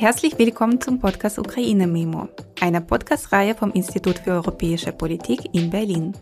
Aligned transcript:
Herzlich 0.00 0.38
willkommen 0.38 0.80
zum 0.80 0.98
Podcast 0.98 1.38
Ukraine 1.38 1.86
Memo, 1.86 2.30
einer 2.62 2.80
Podcast-Reihe 2.80 3.54
vom 3.54 3.70
Institut 3.72 4.20
für 4.20 4.30
Europäische 4.30 4.92
Politik 4.92 5.40
in 5.52 5.68
Berlin. 5.68 6.16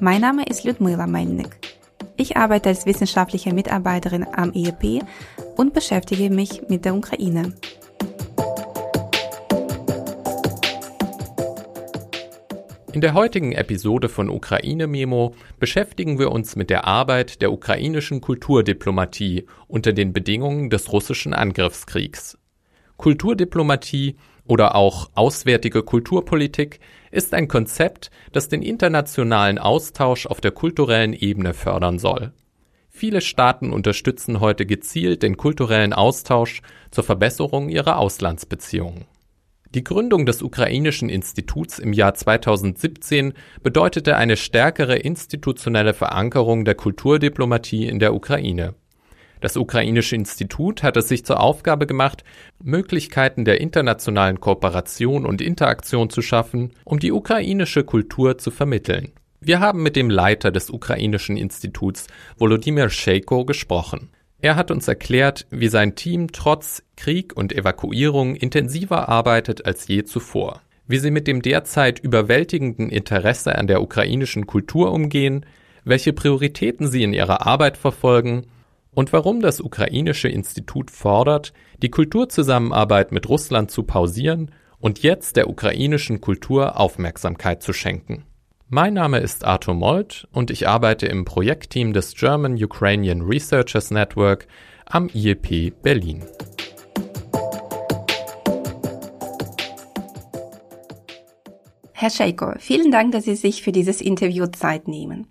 Mein 0.00 0.22
Name 0.22 0.44
ist 0.44 0.64
Ludmila 0.64 1.06
Melnik. 1.06 1.56
Ich 2.16 2.36
arbeite 2.36 2.70
als 2.70 2.84
wissenschaftliche 2.84 3.54
Mitarbeiterin 3.54 4.26
am 4.34 4.52
IEP 4.52 5.04
und 5.56 5.72
beschäftige 5.72 6.30
mich 6.30 6.62
mit 6.68 6.84
der 6.84 6.96
Ukraine. 6.96 7.54
In 12.92 13.00
der 13.00 13.14
heutigen 13.14 13.52
Episode 13.52 14.08
von 14.08 14.28
Ukraine 14.28 14.88
Memo 14.88 15.36
beschäftigen 15.60 16.18
wir 16.18 16.32
uns 16.32 16.56
mit 16.56 16.70
der 16.70 16.86
Arbeit 16.86 17.40
der 17.40 17.52
ukrainischen 17.52 18.20
Kulturdiplomatie 18.20 19.46
unter 19.68 19.92
den 19.92 20.12
Bedingungen 20.12 20.70
des 20.70 20.92
russischen 20.92 21.34
Angriffskriegs. 21.34 22.36
Kulturdiplomatie 22.96 24.16
oder 24.46 24.74
auch 24.74 25.10
auswärtige 25.14 25.82
Kulturpolitik 25.82 26.80
ist 27.10 27.34
ein 27.34 27.48
Konzept, 27.48 28.10
das 28.32 28.48
den 28.48 28.62
internationalen 28.62 29.58
Austausch 29.58 30.26
auf 30.26 30.40
der 30.40 30.52
kulturellen 30.52 31.12
Ebene 31.12 31.54
fördern 31.54 31.98
soll. 31.98 32.32
Viele 32.88 33.20
Staaten 33.20 33.72
unterstützen 33.72 34.40
heute 34.40 34.64
gezielt 34.64 35.22
den 35.22 35.36
kulturellen 35.36 35.92
Austausch 35.92 36.62
zur 36.90 37.04
Verbesserung 37.04 37.68
ihrer 37.68 37.98
Auslandsbeziehungen. 37.98 39.04
Die 39.74 39.84
Gründung 39.84 40.24
des 40.24 40.42
Ukrainischen 40.42 41.10
Instituts 41.10 41.78
im 41.78 41.92
Jahr 41.92 42.14
2017 42.14 43.34
bedeutete 43.62 44.16
eine 44.16 44.38
stärkere 44.38 44.96
institutionelle 44.96 45.92
Verankerung 45.92 46.64
der 46.64 46.76
Kulturdiplomatie 46.76 47.86
in 47.86 47.98
der 47.98 48.14
Ukraine. 48.14 48.74
Das 49.40 49.56
Ukrainische 49.56 50.16
Institut 50.16 50.82
hat 50.82 50.96
es 50.96 51.08
sich 51.08 51.24
zur 51.24 51.40
Aufgabe 51.40 51.86
gemacht, 51.86 52.24
Möglichkeiten 52.62 53.44
der 53.44 53.60
internationalen 53.60 54.40
Kooperation 54.40 55.26
und 55.26 55.42
Interaktion 55.42 56.08
zu 56.08 56.22
schaffen, 56.22 56.72
um 56.84 56.98
die 56.98 57.12
ukrainische 57.12 57.84
Kultur 57.84 58.38
zu 58.38 58.50
vermitteln. 58.50 59.12
Wir 59.40 59.60
haben 59.60 59.82
mit 59.82 59.94
dem 59.94 60.08
Leiter 60.08 60.50
des 60.50 60.70
Ukrainischen 60.70 61.36
Instituts, 61.36 62.06
Volodymyr 62.38 62.88
Sheiko, 62.88 63.44
gesprochen. 63.44 64.08
Er 64.40 64.56
hat 64.56 64.70
uns 64.70 64.88
erklärt, 64.88 65.46
wie 65.50 65.68
sein 65.68 65.94
Team 65.94 66.32
trotz 66.32 66.82
Krieg 66.96 67.36
und 67.36 67.52
Evakuierung 67.52 68.34
intensiver 68.36 69.08
arbeitet 69.08 69.66
als 69.66 69.86
je 69.86 70.04
zuvor, 70.04 70.62
wie 70.86 70.98
sie 70.98 71.10
mit 71.10 71.26
dem 71.26 71.42
derzeit 71.42 71.98
überwältigenden 71.98 72.88
Interesse 72.88 73.54
an 73.56 73.66
der 73.66 73.82
ukrainischen 73.82 74.46
Kultur 74.46 74.92
umgehen, 74.92 75.44
welche 75.84 76.12
Prioritäten 76.12 76.88
sie 76.88 77.02
in 77.02 77.12
ihrer 77.12 77.46
Arbeit 77.46 77.76
verfolgen 77.76 78.46
und 78.96 79.12
warum 79.12 79.42
das 79.42 79.60
Ukrainische 79.60 80.28
Institut 80.28 80.90
fordert, 80.90 81.52
die 81.82 81.90
Kulturzusammenarbeit 81.90 83.12
mit 83.12 83.28
Russland 83.28 83.70
zu 83.70 83.82
pausieren 83.82 84.50
und 84.78 85.02
jetzt 85.02 85.36
der 85.36 85.50
ukrainischen 85.50 86.22
Kultur 86.22 86.80
Aufmerksamkeit 86.80 87.62
zu 87.62 87.74
schenken. 87.74 88.24
Mein 88.70 88.94
Name 88.94 89.18
ist 89.18 89.44
Arthur 89.44 89.74
Molt 89.74 90.26
und 90.32 90.50
ich 90.50 90.66
arbeite 90.66 91.04
im 91.06 91.26
Projektteam 91.26 91.92
des 91.92 92.14
German 92.14 92.54
Ukrainian 92.54 93.20
Researchers 93.20 93.90
Network 93.90 94.46
am 94.86 95.10
IEP 95.12 95.74
Berlin. 95.82 96.24
Herr 101.92 102.10
Scheiko, 102.10 102.52
vielen 102.58 102.90
Dank, 102.90 103.12
dass 103.12 103.24
Sie 103.24 103.36
sich 103.36 103.62
für 103.62 103.72
dieses 103.72 104.00
Interview 104.00 104.46
Zeit 104.46 104.88
nehmen. 104.88 105.26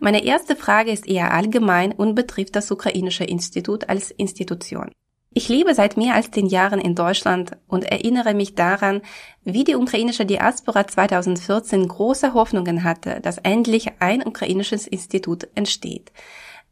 Meine 0.00 0.24
erste 0.24 0.54
Frage 0.54 0.92
ist 0.92 1.08
eher 1.08 1.34
allgemein 1.34 1.92
und 1.92 2.14
betrifft 2.14 2.54
das 2.54 2.70
Ukrainische 2.70 3.24
Institut 3.24 3.88
als 3.88 4.10
Institution. 4.12 4.92
Ich 5.34 5.48
lebe 5.48 5.74
seit 5.74 5.96
mehr 5.96 6.14
als 6.14 6.30
zehn 6.30 6.46
Jahren 6.46 6.80
in 6.80 6.94
Deutschland 6.94 7.52
und 7.66 7.84
erinnere 7.84 8.32
mich 8.34 8.54
daran, 8.54 9.02
wie 9.44 9.64
die 9.64 9.76
ukrainische 9.76 10.24
Diaspora 10.24 10.86
2014 10.86 11.86
große 11.86 12.32
Hoffnungen 12.32 12.82
hatte, 12.82 13.20
dass 13.20 13.38
endlich 13.38 13.92
ein 14.00 14.26
ukrainisches 14.26 14.86
Institut 14.86 15.46
entsteht. 15.54 16.12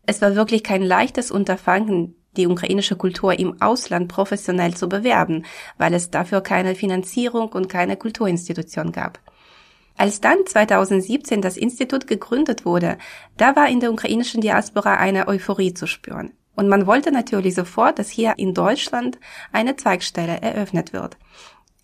Es 0.07 0.23
war 0.23 0.37
wirklich 0.37 0.63
kein 0.63 0.83
leichtes 0.83 1.31
Unterfangen, 1.31 2.15
die 2.37 2.47
ukrainische 2.47 2.97
Kultur 2.97 3.39
im 3.39 3.61
Ausland 3.61 4.09
professionell 4.09 4.75
zu 4.75 4.89
bewerben, 4.89 5.45
weil 5.79 5.95
es 5.95 6.11
dafür 6.11 6.41
keine 6.41 6.75
Finanzierung 6.75 7.49
und 7.49 7.69
keine 7.69 7.97
Kulturinstitution 7.97 8.93
gab. 8.93 9.19
Als 9.97 10.21
dann 10.21 10.47
2017 10.47 11.41
das 11.41 11.57
Institut 11.57 12.07
gegründet 12.07 12.65
wurde, 12.65 12.99
da 13.37 13.57
war 13.57 13.69
in 13.69 13.81
der 13.81 13.93
ukrainischen 13.93 14.41
Diaspora 14.41 14.95
eine 14.95 15.27
Euphorie 15.27 15.73
zu 15.73 15.87
spüren. 15.87 16.33
Und 16.55 16.69
man 16.69 16.87
wollte 16.87 17.13
natürlich 17.13 17.55
sofort, 17.55 17.99
dass 17.99 18.09
hier 18.09 18.35
in 18.37 18.55
Deutschland 18.55 19.19
eine 19.53 19.77
Zweigstelle 19.77 20.41
eröffnet 20.41 20.93
wird, 20.93 21.17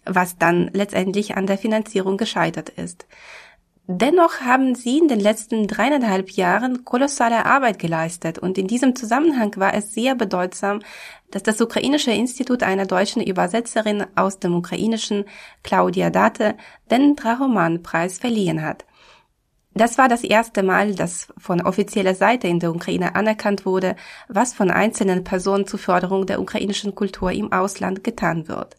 was 0.05 0.39
dann 0.39 0.71
letztendlich 0.73 1.37
an 1.37 1.47
der 1.47 1.59
Finanzierung 1.59 2.17
gescheitert 2.17 2.71
ist. 2.71 3.07
Dennoch 3.89 4.41
haben 4.43 4.77
sie 4.77 4.99
in 4.99 5.09
den 5.09 5.19
letzten 5.19 5.67
dreieinhalb 5.67 6.31
Jahren 6.31 6.85
kolossale 6.85 7.45
Arbeit 7.47 7.81
geleistet 7.81 8.39
und 8.39 8.57
in 8.57 8.69
diesem 8.69 8.95
Zusammenhang 8.95 9.57
war 9.57 9.75
es 9.75 9.93
sehr 9.93 10.15
bedeutsam, 10.15 10.81
dass 11.33 11.43
das 11.43 11.61
Ukrainische 11.61 12.13
Institut 12.13 12.63
einer 12.63 12.87
deutschen 12.87 13.23
Übersetzerin 13.23 14.07
aus 14.15 14.39
dem 14.39 14.55
Ukrainischen, 14.55 15.25
Claudia 15.65 16.11
Date, 16.11 16.55
den 16.93 17.17
Drahoman-Preis 17.17 18.19
verliehen 18.19 18.63
hat. 18.63 18.85
Das 19.75 19.99
war 19.99 20.09
das 20.09 20.23
erste 20.23 20.63
Mal, 20.63 20.95
dass 20.95 21.29
von 21.39 21.61
offizieller 21.61 22.15
Seite 22.15 22.47
in 22.47 22.61
der 22.61 22.75
Ukraine 22.75 23.17
anerkannt 23.17 23.67
wurde, 23.67 23.97
was 24.29 24.55
von 24.55 24.71
einzelnen 24.71 25.25
Personen 25.25 25.67
zur 25.67 25.81
Förderung 25.81 26.27
der 26.27 26.41
ukrainischen 26.41 26.95
Kultur 26.95 27.33
im 27.33 27.53
Ausland 27.53 28.05
getan 28.05 28.47
wird. 28.47 28.77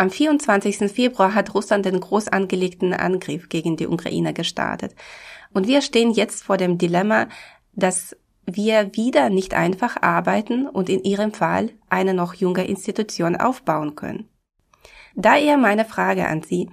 Am 0.00 0.10
24. 0.10 0.92
Februar 0.92 1.34
hat 1.34 1.54
Russland 1.54 1.84
den 1.84 1.98
groß 1.98 2.28
angelegten 2.28 2.94
Angriff 2.94 3.48
gegen 3.48 3.76
die 3.76 3.88
Ukraine 3.88 4.32
gestartet. 4.32 4.94
Und 5.52 5.66
wir 5.66 5.82
stehen 5.82 6.12
jetzt 6.12 6.44
vor 6.44 6.56
dem 6.56 6.78
Dilemma, 6.78 7.26
dass 7.72 8.16
wir 8.46 8.94
wieder 8.94 9.28
nicht 9.28 9.54
einfach 9.54 10.00
arbeiten 10.00 10.68
und 10.68 10.88
in 10.88 11.02
Ihrem 11.02 11.32
Fall 11.32 11.70
eine 11.90 12.14
noch 12.14 12.34
junge 12.34 12.64
Institution 12.64 13.34
aufbauen 13.34 13.96
können. 13.96 14.28
Daher 15.16 15.56
meine 15.56 15.84
Frage 15.84 16.28
an 16.28 16.42
Sie. 16.42 16.70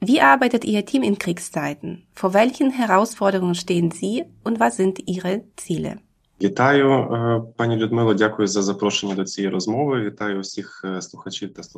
Wie 0.00 0.22
arbeitet 0.22 0.64
Ihr 0.64 0.86
Team 0.86 1.02
in 1.02 1.18
Kriegszeiten? 1.18 2.06
Vor 2.14 2.32
welchen 2.32 2.70
Herausforderungen 2.70 3.54
stehen 3.54 3.90
Sie 3.90 4.24
und 4.42 4.58
was 4.58 4.76
sind 4.76 5.06
Ihre 5.06 5.44
Ziele? 5.56 5.98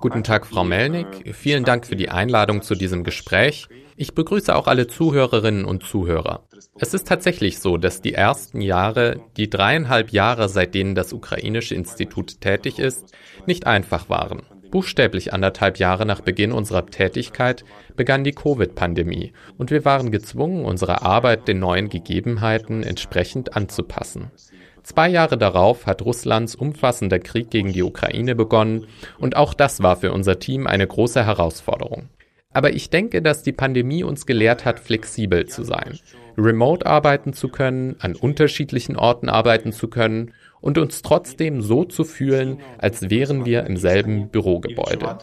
Guten 0.01 0.25
Tag, 0.25 0.47
Frau 0.47 0.65
Melnik. 0.65 1.35
Vielen 1.35 1.65
Dank 1.65 1.87
für 1.87 1.97
die 1.97 2.09
Einladung 2.09 2.63
zu 2.63 2.75
diesem 2.75 3.05
Gespräch. 3.05 3.69
Ich 3.97 4.15
begrüße 4.15 4.55
auch 4.55 4.67
alle 4.67 4.87
Zuhörerinnen 4.87 5.65
und 5.65 5.85
Zuhörer. 5.85 6.47
Es 6.79 6.95
ist 6.95 7.07
tatsächlich 7.07 7.59
so, 7.59 7.77
dass 7.77 8.03
die 8.03 8.15
ersten 8.15 8.61
Jahre, 8.61 9.21
die 9.37 9.49
dreieinhalb 9.49 10.11
Jahre, 10.11 10.49
seit 10.49 10.75
denen 10.75 10.95
das 10.95 11.13
Ukrainische 11.13 11.75
Institut 11.75 12.41
tätig 12.41 12.79
ist, 12.79 13.15
nicht 13.47 13.67
einfach 13.67 14.09
waren. 14.09 14.43
Buchstäblich 14.71 15.33
anderthalb 15.33 15.79
Jahre 15.79 16.07
nach 16.07 16.21
Beginn 16.21 16.53
unserer 16.53 16.87
Tätigkeit 16.87 17.65
begann 17.97 18.25
die 18.25 18.33
Covid-Pandemie 18.33 19.33
und 19.59 19.71
wir 19.71 19.85
waren 19.85 20.11
gezwungen, 20.11 20.65
unsere 20.65 21.03
Arbeit 21.03 21.49
den 21.49 21.59
neuen 21.59 21.89
Gegebenheiten 21.89 22.83
entsprechend 22.83 23.57
anzupassen. 23.57 24.31
Zwei 24.83 25.09
Jahre 25.09 25.37
darauf 25.37 25.87
hat 25.87 26.03
Russlands 26.03 26.55
umfassender 26.55 27.19
Krieg 27.19 27.51
gegen 27.51 27.73
die 27.73 27.83
Ukraine 27.83 28.35
begonnen 28.35 28.87
und 29.19 29.37
auch 29.37 29.55
das 29.55 29.83
war 29.83 29.97
für 29.97 30.13
unser 30.13 30.39
Team 30.39 30.67
eine 30.67 30.87
große 30.87 31.25
Herausforderung. 31.25 32.09
Aber 32.53 32.73
ich 32.73 32.89
denke, 32.89 33.21
dass 33.21 33.43
die 33.43 33.53
Pandemie 33.53 34.03
uns 34.03 34.27
gelehrt 34.27 34.65
hat, 34.65 34.81
flexibel 34.81 35.47
zu 35.47 35.63
sein, 35.63 35.99
remote 36.39 36.87
arbeiten 36.87 37.33
zu 37.33 37.49
können, 37.49 37.97
an 37.99 38.15
unterschiedlichen 38.15 38.97
Orten 38.97 39.29
arbeiten 39.29 39.73
zu 39.73 39.89
können 39.89 40.33
und 40.67 40.79
uns 40.79 41.01
trotzdem 41.01 41.63
so 41.63 41.85
zu 41.85 42.03
fühlen, 42.03 42.59
als 42.79 43.09
wären 43.09 43.45
wir 43.45 43.65
im 43.67 43.77
selben 43.77 44.31
Bürogebäude. 44.31 45.17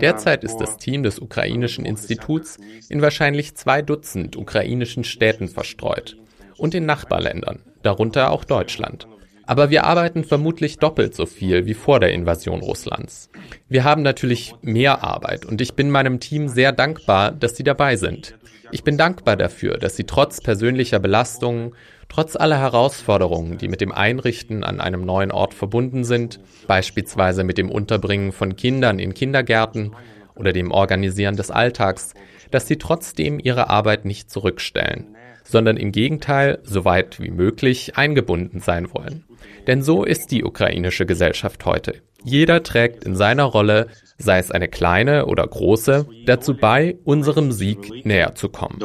Derzeit 0.00 0.42
ist 0.42 0.56
das 0.56 0.78
Team 0.78 1.02
des 1.02 1.18
Ukrainischen 1.18 1.84
Instituts 1.84 2.58
in 2.88 3.02
wahrscheinlich 3.02 3.54
zwei 3.56 3.82
Dutzend 3.82 4.36
ukrainischen 4.36 5.04
Städten 5.04 5.48
verstreut 5.48 6.16
und 6.56 6.74
in 6.74 6.86
Nachbarländern, 6.86 7.60
darunter 7.82 8.30
auch 8.30 8.44
Deutschland. 8.44 9.06
Aber 9.44 9.68
wir 9.68 9.84
arbeiten 9.84 10.24
vermutlich 10.24 10.78
doppelt 10.78 11.14
so 11.14 11.26
viel 11.26 11.66
wie 11.66 11.74
vor 11.74 12.00
der 12.00 12.14
Invasion 12.14 12.60
Russlands. 12.60 13.28
Wir 13.68 13.84
haben 13.84 14.00
natürlich 14.00 14.54
mehr 14.62 15.02
Arbeit 15.04 15.44
und 15.44 15.60
ich 15.60 15.74
bin 15.74 15.90
meinem 15.90 16.20
Team 16.20 16.48
sehr 16.48 16.72
dankbar, 16.72 17.32
dass 17.32 17.56
sie 17.56 17.64
dabei 17.64 17.96
sind. 17.96 18.38
Ich 18.72 18.84
bin 18.84 18.96
dankbar 18.96 19.36
dafür, 19.36 19.76
dass 19.76 19.96
sie 19.96 20.04
trotz 20.04 20.40
persönlicher 20.40 20.98
Belastungen, 20.98 21.74
trotz 22.08 22.36
aller 22.36 22.58
Herausforderungen, 22.58 23.58
die 23.58 23.68
mit 23.68 23.82
dem 23.82 23.92
Einrichten 23.92 24.64
an 24.64 24.80
einem 24.80 25.04
neuen 25.04 25.30
Ort 25.30 25.52
verbunden 25.52 26.04
sind, 26.04 26.40
beispielsweise 26.66 27.44
mit 27.44 27.58
dem 27.58 27.70
Unterbringen 27.70 28.32
von 28.32 28.56
Kindern 28.56 28.98
in 28.98 29.12
Kindergärten 29.12 29.94
oder 30.34 30.54
dem 30.54 30.70
Organisieren 30.70 31.36
des 31.36 31.50
Alltags, 31.50 32.14
dass 32.50 32.66
sie 32.66 32.78
trotzdem 32.78 33.38
ihre 33.38 33.68
Arbeit 33.68 34.06
nicht 34.06 34.30
zurückstellen. 34.30 35.16
sondern 35.44 35.76
im 35.76 35.90
Gegenteil 35.90 36.60
so 36.62 36.84
weit 36.84 37.20
wie 37.20 37.30
möglich 37.30 37.96
eingebunden 37.96 38.60
sein 38.60 38.94
wollen. 38.94 39.24
Denn 39.66 39.82
so 39.82 40.04
ist 40.04 40.30
die 40.30 40.44
ukrainische 40.44 41.04
Gesellschaft 41.04 41.64
heute. 41.66 41.96
Jeder 42.24 42.62
trägt 42.62 43.02
in 43.04 43.16
seiner 43.16 43.44
Rolle, 43.44 43.88
sei 44.22 44.38
es 44.38 44.50
eine 44.50 44.68
kleine 44.68 45.26
oder 45.26 45.46
große, 45.46 46.06
dazu 46.26 46.56
bei, 46.56 46.98
unserem 47.04 47.52
Sieg 47.52 48.04
näher 48.04 48.34
zu 48.34 48.48
kommen. 48.48 48.78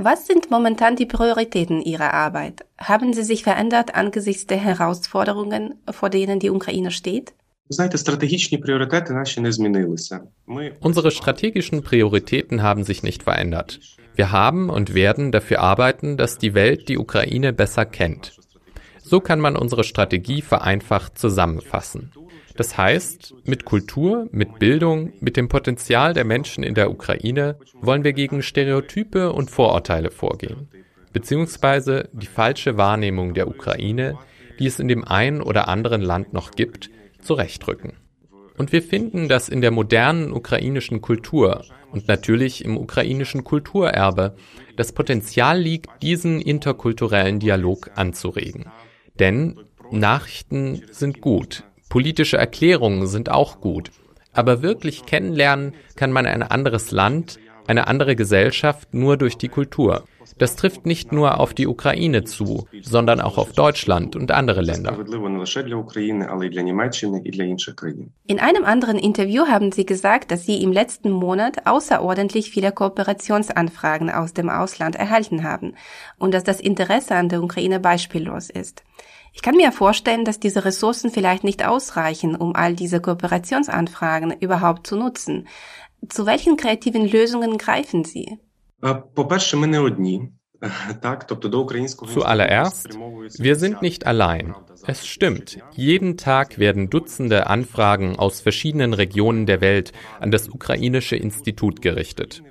Was 0.00 0.26
sind 0.28 0.50
momentan 0.50 0.94
die 0.94 1.06
Prioritäten 1.06 1.82
Ihrer 1.82 2.14
Arbeit? 2.14 2.64
Haben 2.78 3.12
sie 3.12 3.24
sich 3.24 3.42
verändert 3.42 3.96
angesichts 3.96 4.46
der 4.46 4.58
Herausforderungen, 4.58 5.74
vor 5.90 6.08
denen 6.08 6.38
die 6.38 6.50
Ukraine 6.50 6.92
steht? 6.92 7.34
Unsere 7.68 7.98
strategischen 11.10 11.82
Prioritäten 11.82 12.62
haben 12.62 12.84
sich 12.84 13.02
nicht 13.02 13.22
verändert. 13.24 13.80
Wir 14.14 14.32
haben 14.32 14.70
und 14.70 14.94
werden 14.94 15.32
dafür 15.32 15.60
arbeiten, 15.60 16.16
dass 16.16 16.38
die 16.38 16.54
Welt 16.54 16.88
die 16.88 16.98
Ukraine 16.98 17.52
besser 17.52 17.84
kennt. 17.84 18.36
So 19.08 19.20
kann 19.20 19.40
man 19.40 19.56
unsere 19.56 19.84
Strategie 19.84 20.42
vereinfacht 20.42 21.16
zusammenfassen. 21.16 22.12
Das 22.56 22.76
heißt, 22.76 23.36
mit 23.44 23.64
Kultur, 23.64 24.28
mit 24.32 24.58
Bildung, 24.58 25.14
mit 25.20 25.38
dem 25.38 25.48
Potenzial 25.48 26.12
der 26.12 26.26
Menschen 26.26 26.62
in 26.62 26.74
der 26.74 26.90
Ukraine 26.90 27.56
wollen 27.80 28.04
wir 28.04 28.12
gegen 28.12 28.42
Stereotype 28.42 29.32
und 29.32 29.50
Vorurteile 29.50 30.10
vorgehen, 30.10 30.68
beziehungsweise 31.14 32.10
die 32.12 32.26
falsche 32.26 32.76
Wahrnehmung 32.76 33.32
der 33.32 33.48
Ukraine, 33.48 34.18
die 34.58 34.66
es 34.66 34.78
in 34.78 34.88
dem 34.88 35.04
einen 35.04 35.40
oder 35.40 35.68
anderen 35.68 36.02
Land 36.02 36.34
noch 36.34 36.50
gibt, 36.50 36.90
zurechtrücken. 37.22 37.94
Und 38.58 38.72
wir 38.72 38.82
finden, 38.82 39.28
dass 39.28 39.48
in 39.48 39.62
der 39.62 39.70
modernen 39.70 40.32
ukrainischen 40.32 41.00
Kultur 41.00 41.64
und 41.92 42.08
natürlich 42.08 42.62
im 42.62 42.76
ukrainischen 42.76 43.42
Kulturerbe 43.42 44.36
das 44.76 44.92
Potenzial 44.92 45.58
liegt, 45.58 45.88
diesen 46.02 46.42
interkulturellen 46.42 47.38
Dialog 47.38 47.92
anzuregen. 47.94 48.66
Denn 49.18 49.58
Nachrichten 49.90 50.82
sind 50.90 51.20
gut, 51.20 51.64
politische 51.88 52.36
Erklärungen 52.36 53.06
sind 53.06 53.30
auch 53.30 53.60
gut, 53.60 53.90
aber 54.32 54.62
wirklich 54.62 55.06
kennenlernen 55.06 55.74
kann 55.96 56.12
man 56.12 56.26
ein 56.26 56.42
anderes 56.42 56.90
Land, 56.90 57.38
eine 57.68 57.86
andere 57.86 58.16
Gesellschaft 58.16 58.94
nur 58.94 59.16
durch 59.16 59.36
die 59.36 59.48
Kultur. 59.48 60.04
Das 60.36 60.56
trifft 60.56 60.86
nicht 60.86 61.12
nur 61.12 61.40
auf 61.40 61.54
die 61.54 61.66
Ukraine 61.66 62.24
zu, 62.24 62.66
sondern 62.82 63.20
auch 63.20 63.38
auf 63.38 63.52
Deutschland 63.52 64.14
und 64.14 64.30
andere 64.30 64.60
Länder. 64.60 64.96
In 68.26 68.40
einem 68.40 68.64
anderen 68.64 68.98
Interview 68.98 69.46
haben 69.46 69.72
Sie 69.72 69.86
gesagt, 69.86 70.30
dass 70.30 70.44
Sie 70.44 70.62
im 70.62 70.72
letzten 70.72 71.10
Monat 71.10 71.66
außerordentlich 71.66 72.50
viele 72.50 72.72
Kooperationsanfragen 72.72 74.10
aus 74.10 74.34
dem 74.34 74.48
Ausland 74.48 74.96
erhalten 74.96 75.44
haben 75.44 75.74
und 76.18 76.34
dass 76.34 76.44
das 76.44 76.60
Interesse 76.60 77.14
an 77.14 77.28
der 77.28 77.42
Ukraine 77.42 77.80
beispiellos 77.80 78.50
ist. 78.50 78.84
Ich 79.32 79.42
kann 79.42 79.56
mir 79.56 79.72
vorstellen, 79.72 80.24
dass 80.24 80.40
diese 80.40 80.64
Ressourcen 80.64 81.10
vielleicht 81.10 81.44
nicht 81.44 81.64
ausreichen, 81.64 82.34
um 82.34 82.56
all 82.56 82.74
diese 82.74 83.00
Kooperationsanfragen 83.00 84.32
überhaupt 84.40 84.86
zu 84.86 84.96
nutzen. 84.96 85.46
Zu 86.08 86.26
welchen 86.26 86.56
kreativen 86.56 87.06
Lösungen 87.08 87.58
greifen 87.58 88.04
Sie? 88.04 88.38
Zuallererst, 92.12 92.98
wir 93.38 93.56
sind 93.56 93.82
nicht 93.82 94.06
allein. 94.06 94.54
Es 94.86 95.06
stimmt, 95.06 95.58
jeden 95.72 96.16
Tag 96.16 96.58
werden 96.58 96.90
Dutzende 96.90 97.46
Anfragen 97.46 98.16
aus 98.16 98.40
verschiedenen 98.40 98.92
Regionen 98.92 99.46
der 99.46 99.60
Welt 99.60 99.92
an 100.18 100.30
das 100.30 100.48
ukrainische 100.48 101.16
Institut 101.16 101.80
gerichtet. 101.82 102.42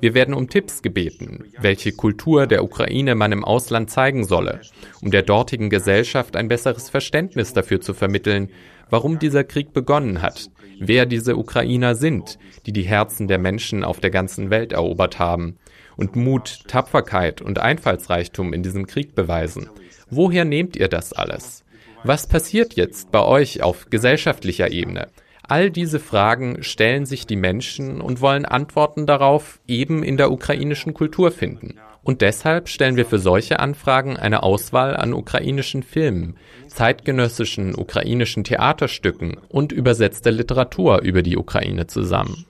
Wir 0.00 0.14
werden 0.14 0.34
um 0.34 0.48
Tipps 0.48 0.82
gebeten, 0.82 1.44
welche 1.58 1.92
Kultur 1.92 2.46
der 2.46 2.62
Ukraine 2.62 3.14
man 3.14 3.32
im 3.32 3.44
Ausland 3.44 3.90
zeigen 3.90 4.24
solle, 4.24 4.60
um 5.00 5.10
der 5.10 5.22
dortigen 5.22 5.70
Gesellschaft 5.70 6.36
ein 6.36 6.48
besseres 6.48 6.90
Verständnis 6.90 7.52
dafür 7.52 7.80
zu 7.80 7.94
vermitteln, 7.94 8.50
warum 8.90 9.18
dieser 9.18 9.44
Krieg 9.44 9.72
begonnen 9.72 10.22
hat, 10.22 10.50
wer 10.78 11.06
diese 11.06 11.36
Ukrainer 11.36 11.94
sind, 11.94 12.38
die 12.66 12.72
die 12.72 12.82
Herzen 12.82 13.28
der 13.28 13.38
Menschen 13.38 13.84
auf 13.84 14.00
der 14.00 14.10
ganzen 14.10 14.50
Welt 14.50 14.72
erobert 14.72 15.18
haben 15.18 15.56
und 15.96 16.16
Mut, 16.16 16.60
Tapferkeit 16.68 17.40
und 17.40 17.58
Einfallsreichtum 17.58 18.52
in 18.52 18.62
diesem 18.62 18.86
Krieg 18.86 19.14
beweisen. 19.14 19.68
Woher 20.10 20.44
nehmt 20.44 20.76
ihr 20.76 20.88
das 20.88 21.12
alles? 21.12 21.64
Was 22.04 22.26
passiert 22.26 22.74
jetzt 22.74 23.10
bei 23.10 23.22
euch 23.22 23.62
auf 23.62 23.90
gesellschaftlicher 23.90 24.70
Ebene? 24.70 25.08
All 25.48 25.70
diese 25.70 26.00
Fragen 26.00 26.62
stellen 26.62 27.06
sich 27.06 27.26
die 27.26 27.36
Menschen 27.36 28.00
und 28.00 28.20
wollen 28.20 28.44
Antworten 28.44 29.06
darauf 29.06 29.60
eben 29.66 30.02
in 30.02 30.16
der 30.16 30.32
ukrainischen 30.32 30.92
Kultur 30.92 31.30
finden. 31.30 31.76
Und 32.06 32.20
deshalb 32.20 32.68
stellen 32.68 32.94
wir 32.94 33.04
für 33.04 33.18
solche 33.18 33.58
Anfragen 33.58 34.16
eine 34.16 34.44
Auswahl 34.44 34.96
an 34.96 35.12
ukrainischen 35.12 35.82
Filmen, 35.82 36.36
zeitgenössischen 36.68 37.74
ukrainischen 37.74 38.44
Theaterstücken 38.44 39.38
und 39.48 39.72
übersetzte 39.72 40.30
Literatur 40.30 41.02
über 41.02 41.22
die 41.22 41.36
Ukraine 41.36 41.88
zusammen. 41.88 42.46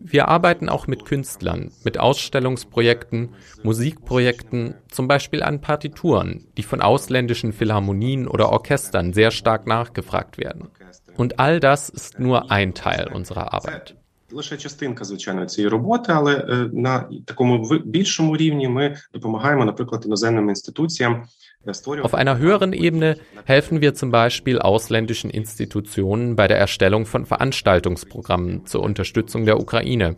Wir 0.00 0.26
arbeiten 0.26 0.68
auch 0.68 0.88
mit 0.88 1.04
Künstlern, 1.04 1.70
mit 1.84 1.98
Ausstellungsprojekten, 1.98 3.28
Musikprojekten, 3.62 4.74
zum 4.90 5.06
Beispiel 5.06 5.44
an 5.44 5.60
Partituren, 5.60 6.44
die 6.56 6.64
von 6.64 6.82
ausländischen 6.82 7.52
Philharmonien 7.52 8.26
oder 8.26 8.50
Orchestern 8.50 9.12
sehr 9.12 9.30
stark 9.30 9.68
nachgefragt 9.68 10.36
werden. 10.36 10.68
Und 11.16 11.38
all 11.38 11.60
das 11.60 11.88
ist 11.88 12.18
nur 12.18 12.50
ein 12.50 12.74
Teil 12.74 13.06
unserer 13.12 13.54
Arbeit. 13.54 13.95
Лише 14.33 14.57
частинка, 14.57 15.03
звичайно, 15.03 15.45
цієї 15.45 15.69
роботи, 15.69 16.11
але 16.15 16.45
на 16.73 17.09
такому 17.25 17.79
більшому 17.85 18.37
рівні 18.37 18.67
ми 18.67 18.95
допомагаємо, 19.13 19.65
наприклад, 19.65 20.03
іноземним 20.05 20.49
інституціям 20.49 21.23
Auf 21.65 22.15
einer 22.15 22.39
höheren 22.39 22.73
Ebene 22.73 23.17
helfen 23.45 23.81
wir 23.81 23.93
zum 23.93 24.09
Beispiel 24.09 24.57
ausländischen 24.59 25.29
Institutionen 25.29 26.35
bei 26.35 26.47
der 26.47 26.57
Erstellung 26.57 27.05
von 27.05 27.27
Veranstaltungsprogrammen 27.27 28.65
zur 28.65 28.81
Unterstützung 28.81 29.45
der 29.45 29.59
Ukraine 29.59 30.15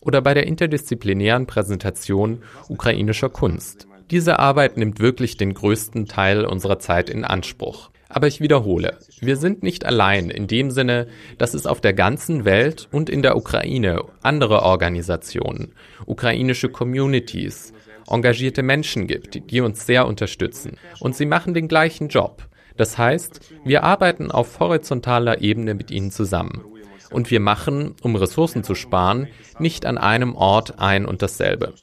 oder 0.00 0.22
bei 0.22 0.32
der 0.32 0.46
interdisziplinären 0.46 1.46
Präsentation 1.46 2.42
ukrainischer 2.70 3.28
Kunst. 3.28 3.86
Diese 4.10 4.38
Arbeit 4.38 4.78
nimmt 4.78 4.98
wirklich 4.98 5.36
den 5.36 5.52
größten 5.52 6.06
Teil 6.06 6.46
unserer 6.46 6.78
Zeit 6.78 7.10
in 7.10 7.24
Anspruch. 7.24 7.90
Aber 8.13 8.27
ich 8.27 8.41
wiederhole, 8.41 8.99
wir 9.21 9.37
sind 9.37 9.63
nicht 9.63 9.85
allein 9.85 10.29
in 10.29 10.45
dem 10.45 10.69
Sinne, 10.69 11.07
dass 11.39 11.55
es 11.55 11.65
auf 11.65 11.81
der 11.81 11.93
ganzen 11.93 12.45
Welt 12.45 12.87
und 12.91 13.09
in 13.09 13.23
der 13.23 13.35
Ukraine 13.35 14.03
andere 14.21 14.61
Organisationen, 14.61 15.73
ukrainische 16.05 16.69
Communities, 16.69 17.73
engagierte 18.07 18.61
Menschen 18.61 19.07
gibt, 19.07 19.49
die 19.49 19.61
uns 19.61 19.87
sehr 19.87 20.05
unterstützen. 20.05 20.77
Und 20.99 21.15
sie 21.15 21.25
machen 21.25 21.55
den 21.55 21.67
gleichen 21.67 22.09
Job. 22.09 22.47
Das 22.77 22.99
heißt, 22.99 23.39
wir 23.65 23.83
arbeiten 23.83 24.29
auf 24.29 24.59
horizontaler 24.59 25.41
Ebene 25.41 25.73
mit 25.73 25.89
ihnen 25.89 26.11
zusammen. 26.11 26.63
Und 27.09 27.31
wir 27.31 27.39
machen, 27.39 27.95
um 28.03 28.15
Ressourcen 28.15 28.63
zu 28.63 28.75
sparen, 28.75 29.27
nicht 29.57 29.87
an 29.87 29.97
einem 29.97 30.35
Ort 30.35 30.79
ein 30.79 31.05
und 31.05 31.23
dasselbe. 31.23 31.73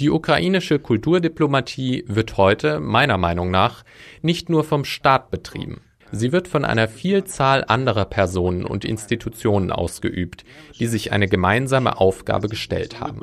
Die 0.00 0.10
ukrainische 0.10 0.78
Kulturdiplomatie 0.78 2.04
wird 2.06 2.36
heute, 2.36 2.80
meiner 2.80 3.16
Meinung 3.16 3.50
nach, 3.50 3.82
nicht 4.20 4.50
nur 4.50 4.62
vom 4.62 4.84
Staat 4.84 5.30
betrieben. 5.30 5.80
Sie 6.12 6.32
wird 6.32 6.48
von 6.48 6.66
einer 6.66 6.86
Vielzahl 6.86 7.64
anderer 7.66 8.04
Personen 8.04 8.66
und 8.66 8.84
Institutionen 8.84 9.72
ausgeübt, 9.72 10.44
die 10.78 10.86
sich 10.86 11.12
eine 11.12 11.28
gemeinsame 11.28 11.98
Aufgabe 11.98 12.48
gestellt 12.48 13.00
haben. 13.00 13.20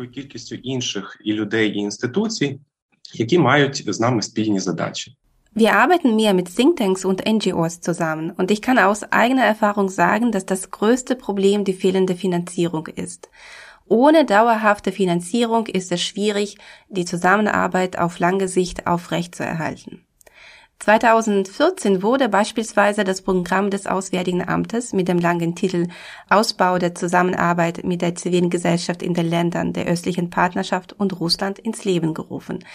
Wir 5.55 5.75
arbeiten 5.75 6.15
mehr 6.15 6.33
mit 6.33 6.55
Thinktanks 6.55 7.05
und 7.05 7.23
NGOs 7.29 7.81
zusammen 7.81 8.31
und 8.31 8.49
ich 8.49 8.63
kann 8.63 8.79
aus 8.79 9.03
eigener 9.03 9.43
Erfahrung 9.43 9.89
sagen, 9.89 10.31
dass 10.31 10.47
das 10.47 10.71
größte 10.71 11.15
Problem 11.15 11.63
die 11.63 11.73
fehlende 11.73 12.15
Finanzierung 12.15 12.87
ist. 12.87 13.29
Ohne 13.87 14.25
dauerhafte 14.25 14.91
Finanzierung 14.91 15.67
ist 15.67 15.91
es 15.91 16.01
schwierig, 16.01 16.57
die 16.89 17.05
Zusammenarbeit 17.05 17.99
auf 17.99 18.19
lange 18.19 18.47
Sicht 18.47 18.87
aufrechtzuerhalten. 18.87 20.05
2014 20.79 22.03
wurde 22.03 22.27
beispielsweise 22.27 23.05
das 23.05 23.21
Programm 23.21 23.69
des 23.69 23.87
Auswärtigen 23.87 24.45
Amtes 24.45 24.91
mit 24.91 25.07
dem 25.07 25.17
langen 25.17 25.55
Titel 25.55 25.87
Ausbau 26.29 26.77
der 26.77 26.93
Zusammenarbeit 26.93 27.85
mit 27.85 28.01
der 28.01 28.15
zivilen 28.15 28.49
Gesellschaft 28.49 29.01
in 29.01 29.13
den 29.13 29.29
Ländern 29.29 29.71
der 29.71 29.85
östlichen 29.85 30.29
Partnerschaft 30.29 30.91
und 30.91 31.19
Russland 31.21 31.57
ins 31.59 31.85
Leben 31.85 32.13
gerufen. 32.13 32.65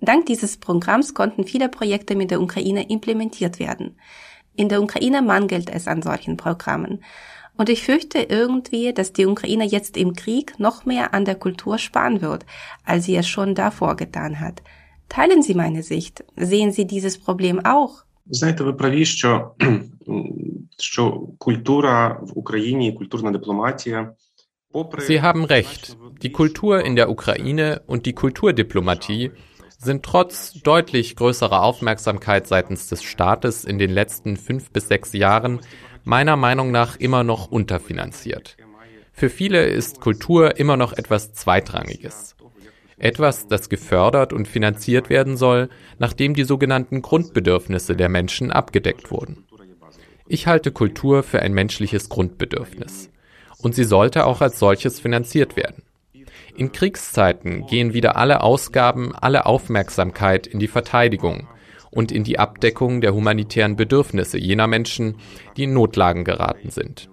Dank 0.00 0.24
dieses 0.26 0.56
Programms 0.56 1.12
konnten 1.12 1.44
viele 1.44 1.68
Projekte 1.68 2.14
mit 2.14 2.30
der 2.30 2.40
Ukraine 2.40 2.88
implementiert 2.88 3.58
werden. 3.58 3.98
In 4.56 4.68
der 4.68 4.82
Ukraine 4.82 5.20
mangelt 5.20 5.68
es 5.68 5.86
an 5.86 6.00
solchen 6.00 6.36
Programmen. 6.36 7.02
Und 7.57 7.69
ich 7.69 7.83
fürchte 7.83 8.19
irgendwie, 8.19 8.93
dass 8.93 9.11
die 9.11 9.25
Ukraine 9.25 9.65
jetzt 9.65 9.97
im 9.97 10.13
Krieg 10.13 10.59
noch 10.59 10.85
mehr 10.85 11.13
an 11.13 11.25
der 11.25 11.35
Kultur 11.35 11.77
sparen 11.77 12.21
wird, 12.21 12.45
als 12.85 13.05
sie 13.05 13.15
es 13.15 13.27
schon 13.27 13.53
davor 13.53 13.95
getan 13.95 14.39
hat. 14.39 14.61
Teilen 15.09 15.41
Sie 15.41 15.55
meine 15.55 15.83
Sicht? 15.83 16.23
Sehen 16.35 16.71
Sie 16.71 16.85
dieses 16.85 17.17
Problem 17.17 17.59
auch? 17.65 18.05
Знаєте, 18.31 18.63
ви 18.63 18.73
праві, 18.73 19.05
що, 19.05 19.51
що 20.79 21.27
культура 21.37 22.19
в 22.21 22.31
Україні, 22.35 22.93
культурна 22.93 23.31
дипломатія 23.31 24.13
Sie 24.73 25.21
haben 25.23 25.45
recht. 25.45 25.97
Die 26.21 26.31
Kultur 26.31 26.81
in 26.81 26.95
der 26.95 27.09
Ukraine 27.09 27.81
und 27.87 28.05
die 28.05 28.13
Kulturdiplomatie 28.13 29.31
sind 29.79 30.03
trotz 30.03 30.53
deutlich 30.61 31.15
größerer 31.15 31.63
Aufmerksamkeit 31.63 32.45
seitens 32.45 32.87
des 32.87 33.01
Staates 33.01 33.65
in 33.65 33.79
den 33.79 33.89
letzten 33.89 34.37
fünf 34.37 34.69
bis 34.71 34.87
sechs 34.87 35.13
Jahren 35.13 35.59
meiner 36.04 36.36
Meinung 36.36 36.70
nach 36.70 36.96
immer 36.96 37.24
noch 37.24 37.50
unterfinanziert. 37.50 38.56
Für 39.12 39.30
viele 39.30 39.64
ist 39.64 40.00
Kultur 40.00 40.58
immer 40.58 40.76
noch 40.76 40.92
etwas 40.92 41.32
Zweitrangiges. 41.32 42.36
Etwas, 42.98 43.48
das 43.48 43.68
gefördert 43.68 44.32
und 44.32 44.46
finanziert 44.46 45.10
werden 45.10 45.36
soll, 45.36 45.68
nachdem 45.98 46.34
die 46.34 46.44
sogenannten 46.44 47.02
Grundbedürfnisse 47.02 47.96
der 47.96 48.08
Menschen 48.08 48.52
abgedeckt 48.52 49.10
wurden. 49.10 49.44
Ich 50.26 50.46
halte 50.46 50.72
Kultur 50.72 51.22
für 51.22 51.40
ein 51.42 51.52
menschliches 51.52 52.08
Grundbedürfnis. 52.08 53.10
Und 53.58 53.74
sie 53.74 53.84
sollte 53.84 54.26
auch 54.26 54.40
als 54.40 54.58
solches 54.58 55.00
finanziert 55.00 55.56
werden. 55.56 55.82
In 56.56 56.72
Kriegszeiten 56.72 57.66
gehen 57.66 57.94
wieder 57.94 58.16
alle 58.16 58.42
Ausgaben, 58.42 59.14
alle 59.14 59.46
Aufmerksamkeit 59.46 60.46
in 60.46 60.60
die 60.60 60.68
Verteidigung 60.68 61.48
und 61.93 62.11
in 62.11 62.23
die 62.23 62.39
Abdeckung 62.39 63.01
der 63.01 63.13
humanitären 63.13 63.75
Bedürfnisse 63.75 64.37
jener 64.37 64.67
Menschen, 64.67 65.17
die 65.57 65.63
in 65.63 65.73
Notlagen 65.73 66.23
geraten 66.23 66.69
sind. 66.69 67.09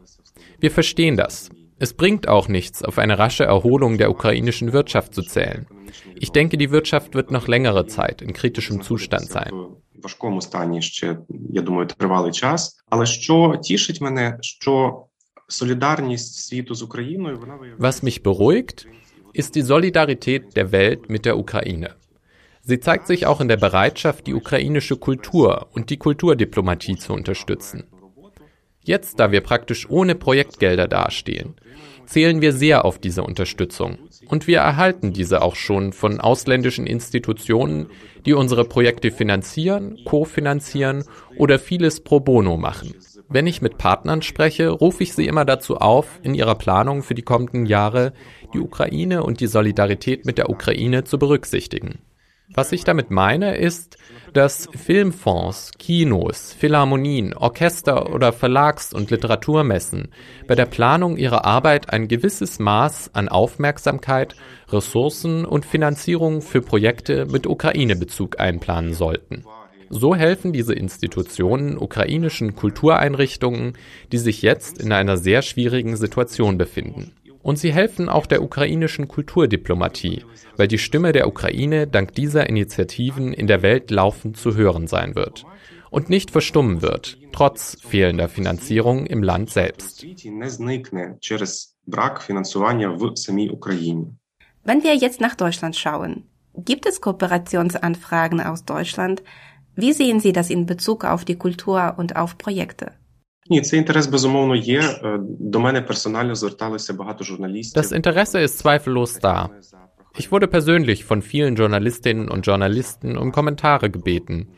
Wir 0.59 0.71
verstehen 0.71 1.17
das. 1.17 1.51
Es 1.79 1.93
bringt 1.93 2.27
auch 2.27 2.49
nichts, 2.49 2.83
auf 2.83 2.99
eine 2.99 3.19
rasche 3.19 3.45
Erholung 3.45 3.99
der 3.99 4.11
ukrainischen 4.11 4.73
Wirtschaft 4.73 5.15
zu 5.15 5.23
zählen. 5.23 5.67
Ich 6.15 6.33
denke, 6.33 6.57
die 6.57 6.71
Wirtschaft 6.71 7.15
wird 7.15 7.31
noch 7.31 7.49
längere 7.49 7.87
Zeit 7.87 8.23
in 8.23 8.33
kritischem 8.33 8.81
Zustand 8.83 9.29
sein. 9.29 9.53
важкому 10.03 10.41
стані 10.41 10.83
ще 10.83 11.19
я 11.51 11.63
думаю 11.63 11.87
тривалий 11.87 12.33
час. 12.33 12.77
Але 12.91 13.07
що 13.07 13.61
тішить 13.63 14.01
мене, 14.01 14.39
що 14.41 15.05
солідарність 15.49 16.35
світу 16.35 16.75
з 16.75 16.83
Україною 16.83 17.39
вона 17.39 17.59
Was 17.79 18.05
mich 18.05 18.23
beruhigt, 18.23 18.87
ist 19.35 19.55
die 19.57 19.63
Solidarität 19.63 20.43
der 20.57 20.73
Welt 20.73 21.11
mit 21.11 21.25
der 21.27 21.37
Ukraine. 21.37 21.89
Sie 22.64 22.80
zeigt 22.80 23.08
sich 23.08 23.26
auch 23.26 23.42
in 23.42 23.48
der 23.48 23.58
Bereitschaft, 23.58 24.28
die 24.28 24.34
ukrainische 24.34 24.98
Kultur 24.98 25.68
und 25.72 25.90
die 25.90 25.98
Kulturdiplomatie 25.98 26.96
zu 26.96 27.14
unterstützen. 27.14 27.86
Jetzt, 28.84 29.20
da 29.20 29.32
wir 29.32 29.42
praktisch 29.42 29.90
ohne 29.90 30.16
Projektgelder 30.16 30.88
dastehen, 30.88 31.56
zählen 32.06 32.42
wir 32.42 32.52
sehr 32.52 32.84
auf 32.84 32.98
diese 32.98 33.24
Unterstützung. 33.24 33.98
Und 34.28 34.48
wir 34.48 34.60
erhalten 34.60 35.14
diese 35.14 35.42
auch 35.42 35.56
schon 35.56 35.94
von 35.94 36.20
ausländischen 36.20 36.88
Institutionen, 36.88 37.88
die 38.26 38.34
unsere 38.34 38.66
Projekte 38.66 39.12
finanzieren, 39.12 39.98
kofinanzieren 40.06 41.04
oder 41.38 41.60
vieles 41.60 42.02
pro 42.02 42.20
bono 42.20 42.58
machen. 42.58 42.96
Wenn 43.30 43.48
ich 43.48 43.62
mit 43.62 43.78
Partnern 43.78 44.22
spreche, 44.22 44.70
rufe 44.70 45.04
ich 45.04 45.14
sie 45.14 45.26
immer 45.26 45.46
dazu 45.46 45.78
auf, 45.78 46.20
in 46.24 46.34
ihrer 46.34 46.56
Planung 46.56 47.02
für 47.02 47.16
die 47.16 47.22
kommenden 47.22 47.66
Jahre 47.66 48.14
die 48.54 48.60
Ukraine 48.60 49.24
und 49.24 49.40
die 49.40 49.48
Solidarität 49.48 50.26
mit 50.26 50.38
der 50.38 50.50
Ukraine 50.50 51.04
zu 51.04 51.18
berücksichtigen. 51.18 52.00
Was 52.54 52.72
ich 52.74 52.84
damit 52.84 53.12
meine, 53.12 53.56
ist, 53.56 53.98
dass 54.34 54.68
Filmfonds, 54.74 55.72
Kinos, 55.78 56.54
Philharmonien, 56.54 57.34
Orchester 57.34 58.14
oder 58.14 58.34
Verlags- 58.34 58.94
und 58.94 59.10
Literaturmessen 59.10 60.10
bei 60.48 60.56
der 60.56 60.66
Planung 60.66 61.18
ihrer 61.18 61.46
Arbeit 61.46 61.92
ein 61.92 62.08
gewisses 62.08 62.60
Maß 62.60 63.12
an 63.14 63.30
Aufmerksamkeit, 63.30 64.36
Ressourcen 64.70 65.46
und 65.46 65.66
Finanzierung 65.66 66.42
für 66.42 66.62
Projekte 66.62 67.26
mit 67.26 67.48
Ukraine-Bezug 67.48 68.40
einplanen 68.40 68.94
sollten. 68.94 69.46
So 69.90 70.16
helfen 70.16 70.54
diese 70.54 70.74
Institutionen 70.74 71.78
ukrainischen 71.78 72.56
Kultureinrichtungen, 72.56 73.74
die 74.14 74.20
sich 74.20 74.42
jetzt 74.42 74.82
in 74.82 74.94
einer 74.94 75.18
sehr 75.18 75.42
schwierigen 75.42 75.98
Situation 75.98 76.58
befinden. 76.58 77.12
Und 77.44 77.58
sie 77.58 77.74
helfen 77.74 78.08
auch 78.08 78.26
der 78.26 78.44
ukrainischen 78.44 79.08
Kulturdiplomatie, 79.08 80.24
weil 80.58 80.68
die 80.68 80.78
Stimme 80.78 81.12
der 81.12 81.28
Ukraine 81.28 81.88
dank 81.88 82.14
dieser 82.14 82.48
Initiativen 82.48 83.34
in 83.34 83.48
der 83.48 83.62
Welt 83.62 83.90
laufend 83.90 84.38
zu 84.38 84.56
hören 84.56 84.88
sein 84.88 85.16
wird 85.16 85.46
und 85.92 86.10
nicht 86.10 86.32
verstummen 86.32 86.82
wird, 86.82 87.18
trotz 87.32 87.78
fehlender 87.82 88.30
Finanzierung 88.30 89.06
im 89.06 89.22
Land 89.22 89.52
selbst. 89.52 90.04
Wenn 94.64 94.84
wir 94.84 94.96
jetzt 94.96 95.22
nach 95.22 95.36
Deutschland 95.36 95.76
schauen, 95.76 96.24
gibt 96.56 96.86
es 96.86 97.02
Kooperationsanfragen 97.02 98.42
aus 98.42 98.66
Deutschland? 98.66 99.22
Wie 99.76 99.94
sehen 99.94 100.20
Sie 100.20 100.34
das 100.34 100.50
in 100.50 100.66
Bezug 100.66 101.04
auf 101.06 101.26
die 101.26 101.38
Kultur 101.38 101.96
und 101.98 102.16
auf 102.16 102.38
Projekte? 102.38 102.94
Ні, 103.51 103.61
цей 103.61 103.79
інтерес 103.79 104.07
безумовно 104.07 104.57
є. 104.57 104.83
До 105.41 105.61
мене 105.61 105.83
персонально 105.83 106.35
зверталося 106.35 106.95
багато 106.95 107.25
журналістів. 107.25 107.83
Das 107.83 108.03
Interesse 108.03 108.43
ist 108.43 108.59
zweifellos 108.59 109.21
da. 109.21 109.49
Ich 110.19 110.33
wurde 110.33 110.47
persönlich 110.47 111.05
von 111.05 111.21
vielen 111.21 111.57
Journalistinnen 111.57 112.31
und 112.31 112.47
Journalisten 112.47 113.19
um 113.19 113.33
Kommentare 113.33 113.91
gebeten 113.91 114.49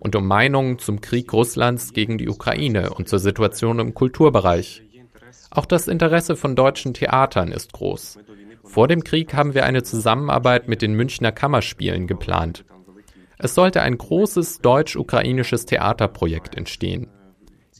und 0.00 0.14
um 0.14 0.26
Meinungen 0.26 0.78
zum 0.78 1.00
Krieg 1.00 1.32
Russlands 1.32 1.92
gegen 1.92 2.18
die 2.18 2.28
Ukraine 2.28 2.90
und 2.90 3.08
zur 3.08 3.18
Situation 3.18 3.80
im 3.80 3.94
Kulturbereich. 3.94 4.82
Auch 5.50 5.66
das 5.66 5.88
Interesse 5.88 6.36
von 6.36 6.54
deutschen 6.54 6.94
Theatern 6.94 7.50
ist 7.50 7.72
groß. 7.72 8.18
Vor 8.64 8.86
dem 8.86 9.02
Krieg 9.02 9.34
haben 9.34 9.54
wir 9.54 9.64
eine 9.64 9.82
Zusammenarbeit 9.82 10.68
mit 10.68 10.82
den 10.82 10.94
Münchner 10.94 11.32
Kammerspielen 11.32 12.06
geplant. 12.06 12.64
Es 13.38 13.54
sollte 13.54 13.82
ein 13.82 13.98
großes 13.98 14.58
deutsch-ukrainisches 14.60 15.66
Theaterprojekt 15.66 16.56
entstehen. 16.56 17.08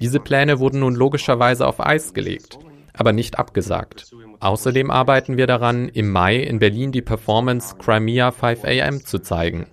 Diese 0.03 0.19
Pläne 0.19 0.60
wurden 0.60 0.81
nun 0.81 0.95
logischerweise 0.95 1.65
auf 1.65 1.79
Eis 1.79 2.13
gelegt, 2.13 2.60
aber 2.91 3.13
nicht 3.13 3.39
abgesagt. 3.39 4.13
Außerdem 4.41 4.91
arbeiten 4.91 5.38
wir 5.38 5.48
daran, 5.48 5.88
im 5.88 6.12
Mai 6.12 6.39
in 6.43 6.60
Berlin 6.60 6.91
die 6.91 7.01
Performance 7.01 7.77
Crimea 7.77 8.31
5 8.31 8.65
AM 8.65 9.05
zu 9.05 9.19
zeigen. 9.19 9.67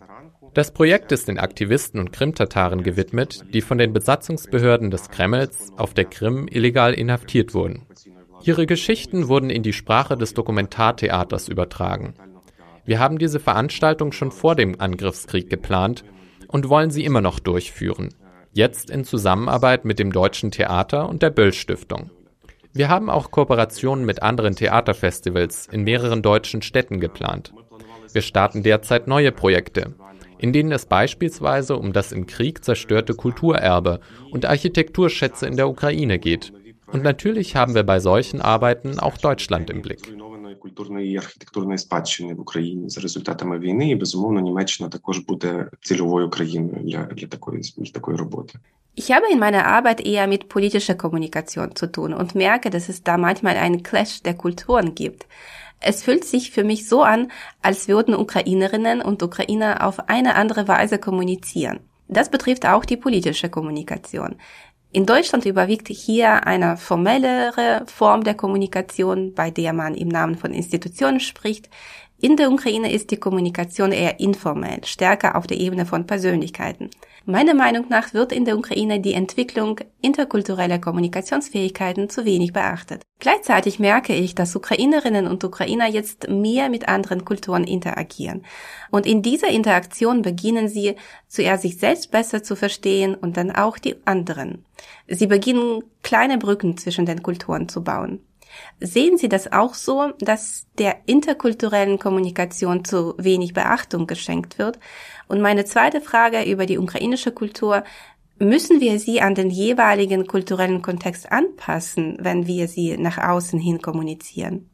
Das 0.55 0.73
Projekt 0.73 1.11
ist 1.11 1.27
den 1.27 1.41
Aktivisten 1.41 1.99
und 1.99 2.13
Krim-Tataren 2.13 2.85
gewidmet, 2.85 3.41
die 3.53 3.61
von 3.61 3.77
den 3.77 3.93
Besatzungsbehörden 3.93 4.93
des 4.93 5.09
Kremls 5.09 5.73
auf 5.77 5.95
der 5.95 6.05
Krim 6.05 6.47
illegal 6.49 6.95
inhaftiert 6.95 7.53
wurden. 7.53 7.89
Ihre 8.45 8.67
Geschichten 8.67 9.27
wurden 9.27 9.51
in 9.51 9.65
die 9.65 9.73
Sprache 9.73 10.17
des 10.17 10.35
Dokumentartheaters 10.35 11.49
übertragen. 11.49 12.15
Wir 12.85 13.01
haben 13.01 13.19
diese 13.19 13.41
Veranstaltung 13.41 14.13
schon 14.13 14.31
vor 14.31 14.55
dem 14.55 14.81
Angriffskrieg 14.81 15.51
geplant 15.51 16.05
und 16.47 16.69
wollen 16.69 16.93
sie 16.93 17.05
immer 17.05 17.21
noch 17.21 17.41
durchführen 17.41 18.11
jetzt 18.53 18.91
in 18.91 19.05
Zusammenarbeit 19.05 19.85
mit 19.85 19.99
dem 19.99 20.13
Deutschen 20.13 20.51
Theater 20.51 21.09
und 21.09 21.23
der 21.23 21.31
Böll 21.31 21.53
Stiftung. 21.53 22.11
Wir 22.73 22.89
haben 22.89 23.11
auch 23.11 23.31
Kooperationen 23.31 24.05
mit 24.05 24.23
anderen 24.23 24.55
Theaterfestivals 24.55 25.67
in 25.67 25.83
mehreren 25.83 26.23
deutschen 26.23 26.63
Städten 26.63 27.01
geplant. 27.01 27.53
Wir 28.13 28.23
starten 28.23 28.63
derzeit 28.63 29.07
neue 29.07 29.33
Projekte, 29.33 29.95
in 30.39 30.53
denen 30.53 30.73
es 30.73 30.87
beispielsweise 30.87 31.77
um 31.77 31.93
das 31.93 32.13
im 32.13 32.27
Krieg 32.27 32.65
zerstörte 32.65 33.15
Kulturerbe 33.15 34.01
und 34.31 34.47
Architekturschätze 34.47 35.47
in 35.47 35.57
der 35.57 35.69
Ukraine 35.69 36.19
geht. 36.19 36.53
Und 36.87 37.03
natürlich 37.03 37.57
haben 37.57 37.75
wir 37.75 37.85
bei 37.85 38.01
solchen 38.01 38.41
Arbeiten 38.41 38.99
auch 38.99 39.17
Deutschland 39.17 39.71
im 39.71 39.83
Blick 39.83 40.13
культурної 40.60 41.12
і 41.12 41.18
архітектурної 41.18 41.78
спадщини 41.78 42.34
в 42.34 42.42
Україні 42.42 42.90
за 42.90 43.02
результатами 43.02 43.60
війни. 43.60 43.90
І 43.90 43.96
безумовно 43.96 44.40
Німеччина 44.40 44.90
також 44.90 45.20
буде 45.20 45.70
цільовою 45.82 46.30
країною 46.30 46.84
для, 46.84 47.04
для 47.04 47.28
такої 47.28 47.62
для 47.78 47.92
такої 47.92 48.18
роботи. 48.18 48.60
Ich 48.98 49.10
habe 49.10 49.28
in 49.30 49.40
meiner 49.40 49.66
Arbeit 49.66 50.00
eher 50.00 50.26
mit 50.26 50.48
politischer 50.48 50.96
Kommunikation 50.96 51.76
zu 51.76 51.88
tun 51.92 52.14
und 52.14 52.34
merke, 52.34 52.70
dass 52.70 52.88
es 52.88 53.04
da 53.04 53.18
manchmal 53.18 53.58
einen 53.58 53.84
Clash 53.84 54.22
der 54.22 54.36
Kulturen 54.36 54.96
gibt. 54.96 55.28
Es 55.82 56.02
fühlt 56.02 56.24
sich 56.24 56.52
für 56.52 56.64
mich 56.64 56.88
so 56.88 57.04
an, 57.04 57.30
als 57.62 57.90
würden 57.90 58.16
Ukrainerinnen 58.16 59.02
und 59.02 59.22
Ukrainer 59.22 59.86
auf 59.86 60.08
eine 60.08 60.36
andere 60.36 60.70
Weise 60.70 60.98
kommunizieren. 60.98 61.80
Das 62.08 62.30
betrifft 62.30 62.66
auch 62.66 62.86
die 62.86 62.98
politische 62.98 63.50
Kommunikation. 63.50 64.36
In 64.93 65.07
Deutschland 65.07 65.45
überwiegt 65.45 65.87
hier 65.87 66.49
eine 66.49 66.77
formellere 66.77 67.85
Form 67.87 68.25
der 68.25 68.35
Kommunikation, 68.35 69.35
bei 69.35 69.53
der 69.53 69.73
man 69.73 69.95
im 69.95 70.09
Namen 70.09 70.35
von 70.37 70.53
Institutionen 70.53 71.21
spricht. 71.21 71.69
In 72.23 72.37
der 72.37 72.53
Ukraine 72.53 72.93
ist 72.93 73.11
die 73.13 73.17
Kommunikation 73.17 73.93
eher 73.93 74.21
informell, 74.21 74.85
stärker 74.85 75.37
auf 75.37 75.47
der 75.47 75.59
Ebene 75.59 75.87
von 75.87 76.07
Persönlichkeiten. 76.07 76.91
Meiner 77.25 77.55
Meinung 77.55 77.87
nach 77.89 78.13
wird 78.13 78.31
in 78.31 78.45
der 78.45 78.59
Ukraine 78.59 79.01
die 79.01 79.15
Entwicklung 79.15 79.81
interkultureller 80.03 80.79
Kommunikationsfähigkeiten 80.79 82.11
zu 82.11 82.27
wenig 82.27 82.53
beachtet. 82.53 83.01
Gleichzeitig 83.21 83.79
merke 83.79 84.15
ich, 84.15 84.35
dass 84.35 84.55
Ukrainerinnen 84.55 85.27
und 85.27 85.45
Ukrainer 85.45 85.87
jetzt 85.87 86.29
mehr 86.29 86.69
mit 86.69 86.89
anderen 86.89 87.25
Kulturen 87.25 87.65
interagieren. 87.65 88.45
Und 88.91 89.07
in 89.07 89.23
dieser 89.23 89.49
Interaktion 89.49 90.21
beginnen 90.21 90.69
sie 90.69 90.97
zuerst 91.27 91.63
sich 91.63 91.79
selbst 91.79 92.11
besser 92.11 92.43
zu 92.43 92.55
verstehen 92.55 93.15
und 93.15 93.39
dann 93.39 93.51
auch 93.51 93.79
die 93.79 93.97
anderen. 94.05 94.67
Sie 95.09 95.27
beginnen 95.27 95.85
kleine 96.03 96.37
Brücken 96.37 96.77
zwischen 96.77 97.07
den 97.07 97.23
Kulturen 97.23 97.71
zu 97.71 97.83
bauen. 97.83 98.21
Sehen 98.81 99.19
Sie 99.19 99.29
das 99.29 99.53
auch 99.53 99.75
so, 99.75 100.13
dass 100.19 100.67
der 100.79 100.97
interkulturellen 101.07 101.99
Kommunikation 101.99 102.85
zu 102.85 103.15
wenig 103.19 103.53
Beachtung 103.55 104.07
geschenkt 104.07 104.59
wird? 104.59 104.79
Und 105.29 105.41
meine 105.41 105.65
zweite 105.65 106.01
Frage 106.01 106.43
über 106.43 106.67
die 106.67 106.79
ukrainische 106.79 107.33
Kultur, 107.33 107.85
müssen 108.39 108.81
wir 108.81 108.99
sie 108.99 109.21
an 109.21 109.35
den 109.35 109.51
jeweiligen 109.51 110.27
kulturellen 110.27 110.83
Kontext 110.83 111.31
anpassen, 111.31 112.17
wenn 112.21 112.47
wir 112.47 112.69
sie 112.69 112.97
nach 112.97 113.19
außen 113.19 113.61
hin 113.61 113.83
kommunizieren? 113.83 114.71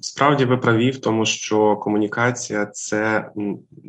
Справді 0.00 0.44
ви 0.44 0.56
праві 0.56 0.90
в 0.90 1.00
тому, 1.00 1.26
що 1.26 1.76
комунікація 1.76 2.66
це, 2.66 3.28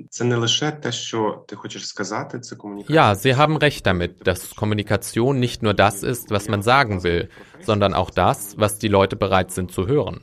це 0.10 0.24
не 0.24 0.36
лише 0.36 0.72
те, 0.72 0.92
що 0.92 1.44
ти 1.48 1.56
хочеш 1.56 1.88
сказати, 1.88 2.40
це 2.40 2.56
комунікація. 2.56 3.02
Ja, 3.02 3.16
Sie 3.16 3.38
haben 3.38 3.58
recht 3.58 3.86
damit, 3.86 4.12
dass 4.28 4.56
Kommunikation 4.56 5.40
nicht 5.40 5.64
nur 5.64 5.74
das 5.74 6.04
ist, 6.04 6.32
was 6.32 6.50
man 6.50 6.62
sagen 6.64 7.04
will, 7.04 7.28
sondern 7.66 7.94
auch 7.94 8.12
das, 8.12 8.58
was 8.58 8.80
die 8.80 8.90
Leute 8.90 9.16
bereit 9.16 9.52
sind 9.52 9.72
zu 9.72 9.88
hören. 9.88 10.22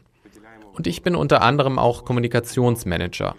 Und 0.77 0.87
ich 0.87 1.03
bin 1.03 1.15
unter 1.17 1.43
anderem 1.43 1.79
auch 1.79 2.05
Kommunikationsmanager. 2.05 3.35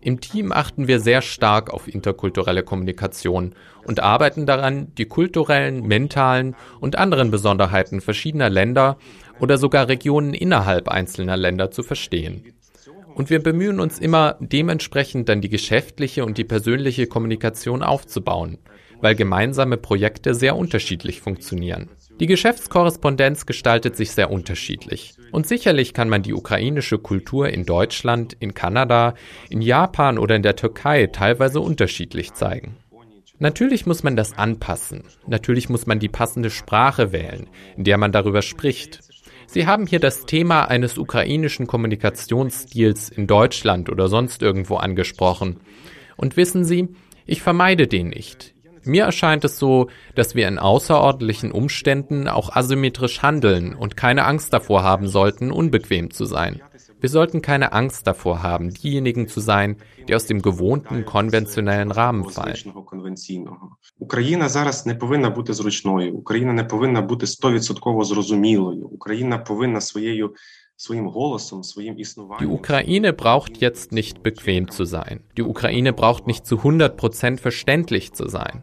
Im 0.00 0.20
Team 0.20 0.52
achten 0.52 0.86
wir 0.86 1.00
sehr 1.00 1.20
stark 1.20 1.70
auf 1.74 1.88
interkulturelle 1.88 2.62
Kommunikation 2.62 3.54
und 3.84 4.00
arbeiten 4.00 4.46
daran, 4.46 4.94
die 4.94 5.06
kulturellen, 5.06 5.86
mentalen 5.86 6.54
und 6.80 6.96
anderen 6.96 7.30
Besonderheiten 7.30 8.00
verschiedener 8.00 8.48
Länder 8.48 8.98
oder 9.41 9.57
sogar 9.57 9.89
Regionen 9.89 10.33
innerhalb 10.33 10.87
einzelner 10.87 11.35
Länder 11.35 11.71
zu 11.71 11.83
verstehen. 11.83 12.53
Und 13.13 13.29
wir 13.29 13.43
bemühen 13.43 13.79
uns 13.79 13.99
immer, 13.99 14.37
dementsprechend 14.39 15.27
dann 15.27 15.41
die 15.41 15.49
geschäftliche 15.49 16.23
und 16.23 16.37
die 16.37 16.45
persönliche 16.45 17.07
Kommunikation 17.07 17.83
aufzubauen, 17.83 18.59
weil 19.01 19.15
gemeinsame 19.15 19.75
Projekte 19.77 20.33
sehr 20.33 20.55
unterschiedlich 20.55 21.19
funktionieren. 21.19 21.89
Die 22.19 22.27
Geschäftskorrespondenz 22.27 23.45
gestaltet 23.45 23.97
sich 23.97 24.11
sehr 24.11 24.31
unterschiedlich. 24.31 25.15
Und 25.31 25.47
sicherlich 25.47 25.93
kann 25.93 26.07
man 26.07 26.21
die 26.21 26.33
ukrainische 26.33 26.99
Kultur 26.99 27.49
in 27.49 27.65
Deutschland, 27.65 28.37
in 28.39 28.53
Kanada, 28.53 29.15
in 29.49 29.61
Japan 29.61 30.17
oder 30.17 30.35
in 30.35 30.43
der 30.43 30.55
Türkei 30.55 31.07
teilweise 31.07 31.61
unterschiedlich 31.61 32.33
zeigen. 32.33 32.77
Natürlich 33.39 33.87
muss 33.87 34.03
man 34.03 34.15
das 34.15 34.37
anpassen. 34.37 35.05
Natürlich 35.25 35.67
muss 35.67 35.87
man 35.87 35.97
die 35.97 36.09
passende 36.09 36.51
Sprache 36.51 37.11
wählen, 37.11 37.49
in 37.75 37.85
der 37.85 37.97
man 37.97 38.11
darüber 38.11 38.43
spricht. 38.43 38.99
Sie 39.51 39.67
haben 39.67 39.85
hier 39.85 39.99
das 39.99 40.25
Thema 40.25 40.69
eines 40.69 40.97
ukrainischen 40.97 41.67
Kommunikationsstils 41.67 43.09
in 43.09 43.27
Deutschland 43.27 43.89
oder 43.89 44.07
sonst 44.07 44.41
irgendwo 44.41 44.77
angesprochen. 44.77 45.57
Und 46.15 46.37
wissen 46.37 46.63
Sie, 46.63 46.87
ich 47.25 47.41
vermeide 47.41 47.85
den 47.85 48.07
nicht. 48.07 48.53
Mir 48.85 49.03
erscheint 49.03 49.43
es 49.43 49.59
so, 49.59 49.89
dass 50.15 50.35
wir 50.35 50.47
in 50.47 50.57
außerordentlichen 50.57 51.51
Umständen 51.51 52.29
auch 52.29 52.55
asymmetrisch 52.55 53.23
handeln 53.23 53.75
und 53.75 53.97
keine 53.97 54.23
Angst 54.23 54.53
davor 54.53 54.83
haben 54.83 55.09
sollten, 55.09 55.51
unbequem 55.51 56.11
zu 56.11 56.23
sein. 56.23 56.61
Wir 57.00 57.08
sollten 57.08 57.42
keine 57.42 57.72
Angst 57.72 58.06
davor 58.06 58.42
haben, 58.42 58.70
diejenigen 58.70 59.28
zu 59.28 59.40
sein, 59.40 59.76
die 60.08 60.14
aus 60.14 60.26
dem 60.26 60.42
gewohnten 60.42 61.04
konventionellen 61.04 61.90
Rahmen 61.90 62.24
fallen. 62.24 62.72
Україна 63.98 64.48
зараз 64.48 64.86
не 64.86 64.94
повинна 64.94 65.30
бути 65.30 65.52
зручною. 65.54 66.14
Україна 66.14 66.52
не 66.52 66.64
повинна 66.64 67.02
бути 67.02 67.26
стовідсотково 67.26 68.04
зрозумілою. 68.04 68.86
Україна 68.86 69.38
повинна 69.38 69.80
своєю 69.80 70.34
Die 72.40 72.48
Ukraine 72.48 73.12
braucht 73.14 73.58
jetzt 73.58 73.92
nicht 73.92 74.22
bequem 74.22 74.70
zu 74.70 74.84
sein. 74.84 75.24
Die 75.36 75.42
Ukraine 75.42 75.94
braucht 75.94 76.26
nicht 76.26 76.46
zu 76.46 76.56
100 76.56 77.40
verständlich 77.40 78.12
zu 78.12 78.28
sein. 78.28 78.62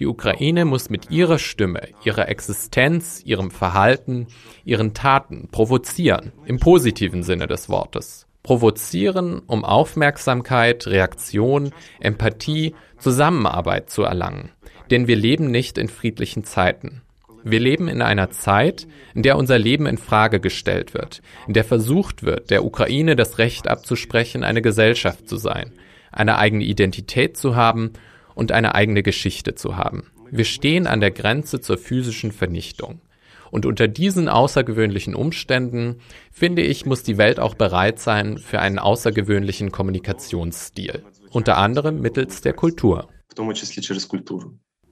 Die 0.00 0.06
Ukraine 0.06 0.64
muss 0.64 0.88
mit 0.88 1.10
ihrer 1.10 1.38
Stimme, 1.38 1.82
ihrer 2.04 2.30
Existenz, 2.30 3.22
ihrem 3.22 3.50
Verhalten, 3.50 4.28
ihren 4.64 4.94
Taten 4.94 5.48
provozieren, 5.52 6.32
im 6.46 6.58
positiven 6.58 7.22
Sinne 7.22 7.46
des 7.46 7.68
Wortes. 7.68 8.26
Provozieren, 8.42 9.42
um 9.46 9.62
Aufmerksamkeit, 9.62 10.86
Reaktion, 10.86 11.72
Empathie, 12.00 12.74
Zusammenarbeit 12.96 13.90
zu 13.90 14.02
erlangen. 14.02 14.52
Denn 14.90 15.06
wir 15.06 15.16
leben 15.16 15.50
nicht 15.50 15.76
in 15.76 15.88
friedlichen 15.88 16.44
Zeiten. 16.44 17.02
Wir 17.44 17.60
leben 17.60 17.86
in 17.86 18.00
einer 18.00 18.30
Zeit, 18.30 18.86
in 19.14 19.22
der 19.22 19.36
unser 19.36 19.58
Leben 19.58 19.84
in 19.84 19.98
Frage 19.98 20.40
gestellt 20.40 20.94
wird, 20.94 21.20
in 21.46 21.52
der 21.52 21.64
versucht 21.64 22.22
wird, 22.22 22.48
der 22.48 22.64
Ukraine 22.64 23.16
das 23.16 23.36
Recht 23.36 23.68
abzusprechen, 23.68 24.44
eine 24.44 24.62
Gesellschaft 24.62 25.28
zu 25.28 25.36
sein, 25.36 25.72
eine 26.10 26.38
eigene 26.38 26.64
Identität 26.64 27.36
zu 27.36 27.54
haben 27.54 27.92
und 28.40 28.52
eine 28.52 28.74
eigene 28.74 29.02
Geschichte 29.02 29.54
zu 29.54 29.76
haben. 29.76 30.10
Wir 30.30 30.46
stehen 30.46 30.86
an 30.86 31.00
der 31.00 31.10
Grenze 31.10 31.60
zur 31.60 31.76
physischen 31.76 32.32
Vernichtung. 32.32 33.02
Und 33.50 33.66
unter 33.66 33.86
diesen 33.86 34.30
außergewöhnlichen 34.30 35.14
Umständen, 35.14 36.00
finde 36.32 36.62
ich, 36.62 36.86
muss 36.86 37.02
die 37.02 37.18
Welt 37.18 37.38
auch 37.38 37.54
bereit 37.54 37.98
sein 37.98 38.38
für 38.38 38.60
einen 38.60 38.78
außergewöhnlichen 38.78 39.72
Kommunikationsstil, 39.72 41.04
unter 41.30 41.58
anderem 41.58 42.00
mittels 42.00 42.40
der 42.40 42.54
Kultur. 42.54 43.10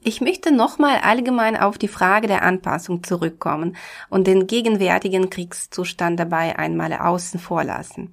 Ich 0.05 0.21
möchte 0.21 0.55
nochmal 0.55 0.99
allgemein 0.99 1.57
auf 1.57 1.79
die 1.79 1.89
Frage 1.89 2.27
der 2.27 2.43
Anpassung 2.43 3.03
zurückkommen 3.03 3.77
und 4.11 4.27
den 4.27 4.47
gegenwärtigen 4.47 5.31
Kriegszustand 5.31 6.21
dabei 6.21 6.59
einmal 6.59 6.93
außen 6.93 7.41
vor 7.41 7.65
lassen. 7.65 8.13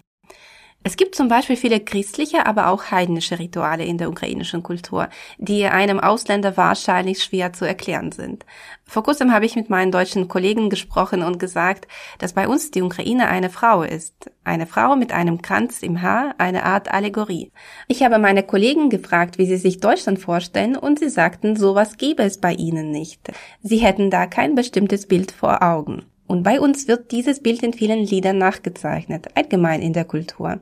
Es 0.88 0.98
gibt 0.98 1.16
zum 1.16 1.30
Beispiel 1.30 1.56
viele 1.56 1.80
christliche, 1.80 2.46
aber 2.46 2.68
auch 2.68 2.92
heidnische 2.92 3.40
Rituale 3.40 3.84
in 3.84 3.98
der 3.98 4.08
ukrainischen 4.08 4.62
Kultur, 4.62 5.10
die 5.40 5.66
einem 5.66 6.00
Ausländer 6.00 6.58
wahrscheinlich 6.58 7.24
schwer 7.24 7.54
zu 7.54 7.66
erklären 7.66 8.12
sind. 8.12 8.46
Vor 8.86 9.02
kurzem 9.02 9.34
habe 9.34 9.48
ich 9.48 9.56
mit 9.56 9.72
meinen 9.72 9.92
deutschen 9.92 10.28
Kollegen 10.28 10.70
gesprochen 10.70 11.24
und 11.24 11.40
gesagt, 11.40 11.88
dass 12.20 12.34
bei 12.34 12.48
uns 12.48 12.70
die 12.70 12.84
Ukraine 12.84 13.30
eine 13.30 13.50
Frau 13.50 13.82
ist. 13.82 14.30
Eine 14.44 14.68
Frau 14.68 14.96
mit 14.96 15.12
einem 15.12 15.42
Kranz 15.42 15.82
im 15.82 16.04
Haar, 16.04 16.36
eine 16.38 16.66
Art 16.66 16.94
Allegorie. 16.94 17.52
Ich 17.88 18.04
habe 18.04 18.20
meine 18.20 18.44
Kollegen 18.44 18.92
gefragt, 18.92 19.40
wie 19.40 19.48
sie 19.48 19.58
sich 19.58 19.80
Deutschland 19.80 20.20
vorstellen 20.20 20.76
und 20.78 21.00
sie 21.00 21.10
sagten, 21.10 21.56
sowas 21.56 21.98
gäbe 21.98 22.22
es 22.22 22.40
bei 22.40 22.54
ihnen 22.54 22.92
nicht. 22.92 23.32
Sie 23.64 23.78
hätten 23.78 24.12
da 24.12 24.28
kein 24.28 24.54
bestimmtes 24.54 25.08
Bild 25.08 25.32
vor 25.32 25.64
Augen. 25.64 26.06
Und 26.28 26.44
bei 26.44 26.60
uns 26.60 26.88
wird 26.88 27.12
dieses 27.12 27.42
Bild 27.42 27.62
in 27.64 27.74
vielen 27.74 28.00
Liedern 28.00 28.38
nachgezeichnet, 28.38 29.28
allgemein 29.36 29.82
in 29.82 29.94
der 29.94 30.06
Kultur. 30.06 30.60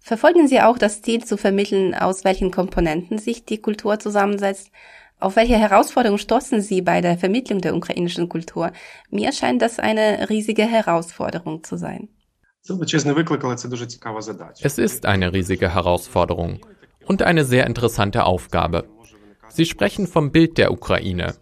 Verfolgen 0.00 0.48
Sie 0.48 0.60
auch 0.60 0.78
das 0.78 1.02
Ziel 1.02 1.24
zu 1.24 1.36
vermitteln, 1.36 1.94
aus 1.94 2.24
welchen 2.24 2.50
Komponenten 2.50 3.18
sich 3.18 3.44
die 3.44 3.58
Kultur 3.58 3.98
zusammensetzt? 3.98 4.70
Auf 5.20 5.36
welche 5.36 5.56
Herausforderungen 5.56 6.18
stoßen 6.18 6.62
Sie 6.62 6.80
bei 6.80 7.00
der 7.00 7.18
Vermittlung 7.18 7.60
der 7.60 7.74
ukrainischen 7.74 8.28
Kultur? 8.28 8.72
Mir 9.10 9.32
scheint 9.32 9.60
das 9.60 9.78
eine 9.78 10.30
riesige 10.30 10.62
Herausforderung 10.62 11.64
zu 11.64 11.76
sein. 11.76 12.08
Es 14.62 14.78
ist 14.78 15.06
eine 15.06 15.32
riesige 15.32 15.74
Herausforderung 15.74 16.60
und 17.06 17.22
eine 17.22 17.44
sehr 17.44 17.66
interessante 17.66 18.24
Aufgabe. 18.24 18.88
Sie 19.48 19.64
sprechen 19.64 20.06
vom 20.06 20.30
Bild 20.30 20.58
der 20.58 20.72
Ukraine. 20.72 21.34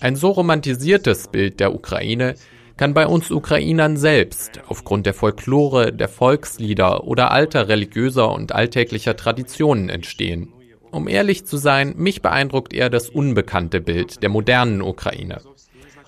Ein 0.00 0.16
so 0.16 0.30
romantisiertes 0.30 1.28
Bild 1.28 1.60
der 1.60 1.74
Ukraine 1.74 2.34
kann 2.78 2.94
bei 2.94 3.06
uns 3.06 3.30
Ukrainern 3.30 3.96
selbst 3.96 4.60
aufgrund 4.68 5.04
der 5.04 5.12
Folklore, 5.12 5.92
der 5.92 6.08
Volkslieder 6.08 7.04
oder 7.04 7.32
alter 7.32 7.68
religiöser 7.68 8.32
und 8.32 8.52
alltäglicher 8.52 9.16
Traditionen 9.16 9.90
entstehen. 9.90 10.54
Um 10.90 11.08
ehrlich 11.08 11.44
zu 11.44 11.58
sein, 11.58 11.94
mich 11.98 12.22
beeindruckt 12.22 12.72
eher 12.72 12.88
das 12.88 13.10
unbekannte 13.10 13.80
Bild 13.80 14.22
der 14.22 14.30
modernen 14.30 14.80
Ukraine. 14.80 15.42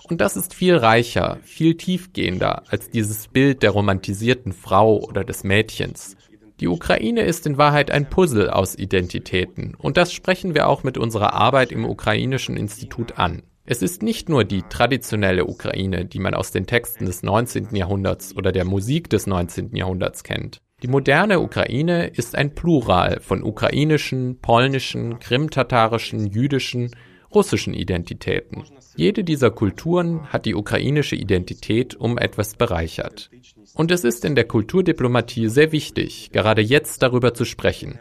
Und 0.09 0.21
das 0.21 0.35
ist 0.35 0.55
viel 0.55 0.75
reicher, 0.75 1.37
viel 1.43 1.75
tiefgehender 1.75 2.63
als 2.69 2.89
dieses 2.89 3.27
Bild 3.27 3.63
der 3.63 3.71
romantisierten 3.71 4.53
Frau 4.53 4.97
oder 4.97 5.23
des 5.23 5.43
Mädchens. 5.43 6.15
Die 6.59 6.67
Ukraine 6.67 7.23
ist 7.23 7.45
in 7.45 7.57
Wahrheit 7.57 7.91
ein 7.91 8.09
Puzzle 8.09 8.49
aus 8.49 8.77
Identitäten 8.77 9.75
und 9.77 9.97
das 9.97 10.13
sprechen 10.13 10.53
wir 10.55 10.67
auch 10.69 10.83
mit 10.83 10.97
unserer 10.97 11.33
Arbeit 11.33 11.71
im 11.71 11.85
Ukrainischen 11.85 12.55
Institut 12.55 13.17
an. 13.19 13.43
Es 13.63 13.81
ist 13.83 14.01
nicht 14.01 14.27
nur 14.27 14.43
die 14.43 14.63
traditionelle 14.63 15.45
Ukraine, 15.45 16.05
die 16.05 16.19
man 16.19 16.33
aus 16.33 16.51
den 16.51 16.65
Texten 16.65 17.05
des 17.05 17.21
19. 17.21 17.75
Jahrhunderts 17.75 18.35
oder 18.35 18.51
der 18.51 18.65
Musik 18.65 19.09
des 19.09 19.27
19. 19.27 19.75
Jahrhunderts 19.75 20.23
kennt. 20.23 20.61
Die 20.81 20.87
moderne 20.87 21.39
Ukraine 21.39 22.07
ist 22.07 22.35
ein 22.35 22.55
Plural 22.55 23.19
von 23.19 23.43
ukrainischen, 23.43 24.39
polnischen, 24.41 25.19
krimtatarischen, 25.19 26.25
jüdischen, 26.25 26.89
russischen 27.33 27.75
Identitäten. 27.75 28.63
Jede 28.95 29.23
dieser 29.23 29.51
Kulturen 29.51 30.27
hat 30.33 30.45
die 30.47 30.55
ukrainische 30.55 31.15
Identität 31.15 31.95
um 31.95 32.17
etwas 32.17 32.55
bereichert. 32.55 33.29
Und 33.75 33.91
es 33.91 34.03
ist 34.03 34.25
in 34.25 34.33
der 34.33 34.45
Kulturdiplomatie 34.45 35.49
sehr 35.49 35.71
wichtig, 35.71 36.31
gerade 36.33 36.61
jetzt 36.61 37.03
darüber 37.03 37.35
zu 37.35 37.45
sprechen 37.45 37.99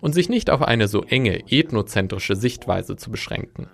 und 0.00 0.14
sich 0.14 0.28
nicht 0.28 0.50
auf 0.50 0.62
eine 0.62 0.88
so 0.88 1.02
enge 1.02 1.50
ethnozentrische 1.50 2.34
Sichtweise 2.34 2.96
zu 2.96 3.10
beschränken. 3.10 3.68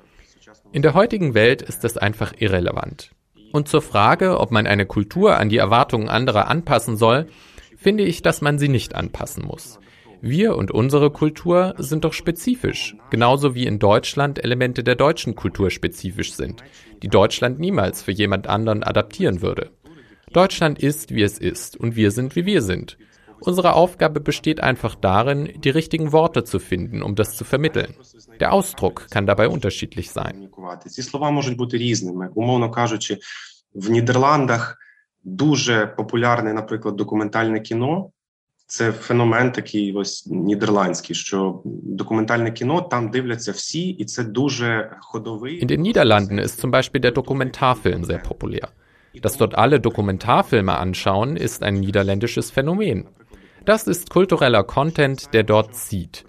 In 0.73 0.81
der 0.81 0.95
heutigen 0.95 1.35
Welt 1.35 1.61
ist 1.61 1.85
das 1.85 1.99
einfach 1.99 2.33
irrelevant. 2.39 3.11
Und 3.53 3.69
zur 3.69 3.83
Frage, 3.83 4.41
ob 4.41 4.51
man 4.51 4.67
eine 4.67 4.87
Kultur 4.87 5.37
an 5.37 5.51
die 5.51 5.59
Erwartungen 5.59 6.09
anderer 6.09 6.49
anpassen 6.49 6.97
soll, 6.97 7.27
finde 7.77 8.05
ich, 8.05 8.23
dass 8.23 8.41
man 8.41 8.59
sie 8.59 8.69
nicht 8.69 8.95
anpassen 8.95 9.45
muss. 9.45 9.79
Wir 10.23 10.57
und 10.57 10.71
unsere 10.71 11.11
Kultur 11.11 11.75
sind 11.77 12.05
doch 12.05 12.15
spezifisch, 12.15 12.97
genauso 13.11 13.55
wie 13.55 13.67
in 13.67 13.81
Deutschland 13.81 14.43
Elemente 14.43 14.83
der 14.83 14.95
deutschen 14.95 15.35
Kultur 15.35 15.71
spezifisch 15.71 16.33
sind, 16.33 16.65
die 17.03 17.09
Deutschland 17.09 17.59
niemals 17.59 18.03
für 18.03 18.13
jemand 18.13 18.47
anderen 18.47 18.83
adaptieren 18.83 19.43
würde. 19.43 19.73
Deutschland 20.33 20.79
ist, 20.83 21.15
wie 21.15 21.23
es 21.23 21.39
ist, 21.39 21.77
und 21.77 21.97
wir 21.97 22.13
sind, 22.13 22.35
wie 22.35 22.47
wir 22.47 22.63
sind. 22.63 22.97
Unsere 23.42 23.74
Aufgabe 23.74 24.20
besteht 24.20 24.60
einfach 24.60 24.96
darin, 24.96 25.50
die 25.64 25.70
richtigen 25.70 26.12
Worte 26.12 26.44
zu 26.44 26.60
finden, 26.60 27.02
um 27.04 27.16
das 27.16 27.38
zu 27.38 27.44
vermitteln. 27.44 27.94
Der 28.40 28.52
Ausdruck 28.54 29.08
kann 29.10 29.26
dabei 29.26 29.48
unterschiedlich 29.48 30.12
sein. 30.12 30.50
Ці 30.88 31.02
слова 31.02 31.32
можуть 31.32 31.58
бути 31.58 31.78
різними. 31.78 32.30
Умовно 32.36 32.72
кажучи, 32.72 33.18
в 33.74 33.90
Нідерландах 33.90 34.78
дуже 35.24 35.88
популярне, 35.88 36.54
наприклад, 36.54 36.96
документальне 36.96 37.60
кіно. 37.60 38.12
Це 38.70 38.92
феномен 38.92 39.52
такий 39.52 39.94
ось 39.94 40.28
нідерландський, 40.28 41.16
що 41.16 41.62
документальне 41.84 42.52
кіно 42.52 42.82
там 42.82 43.12
дивляться 43.12 43.52
всі, 43.52 43.90
і 43.90 44.06
це 44.06 44.24
дуже 44.24 44.92
ходовий. 45.00 45.64
In 45.64 45.68
den 45.68 45.82
Niederlanden 45.82 46.40
ist 46.40 46.60
zum 46.60 46.72
Beispiel 46.72 47.02
der 47.02 47.14
Dokumentarfilm 47.14 48.04
sehr 48.04 48.22
populär. 48.30 48.68
Dass 49.24 49.38
dort 49.38 49.56
alle 49.56 49.80
Dokumentarfilme 49.80 50.74
anschauen, 50.78 51.38
ist 51.38 51.64
ein 51.64 51.76
niederländisches 51.86 52.52
Phänomen. 52.52 53.06
Das 53.65 53.87
ist 53.87 54.11
kultureller 54.11 54.65
Content, 54.65 55.33
der 55.35 55.45
dort 55.45 55.75
zieht. 55.75 56.25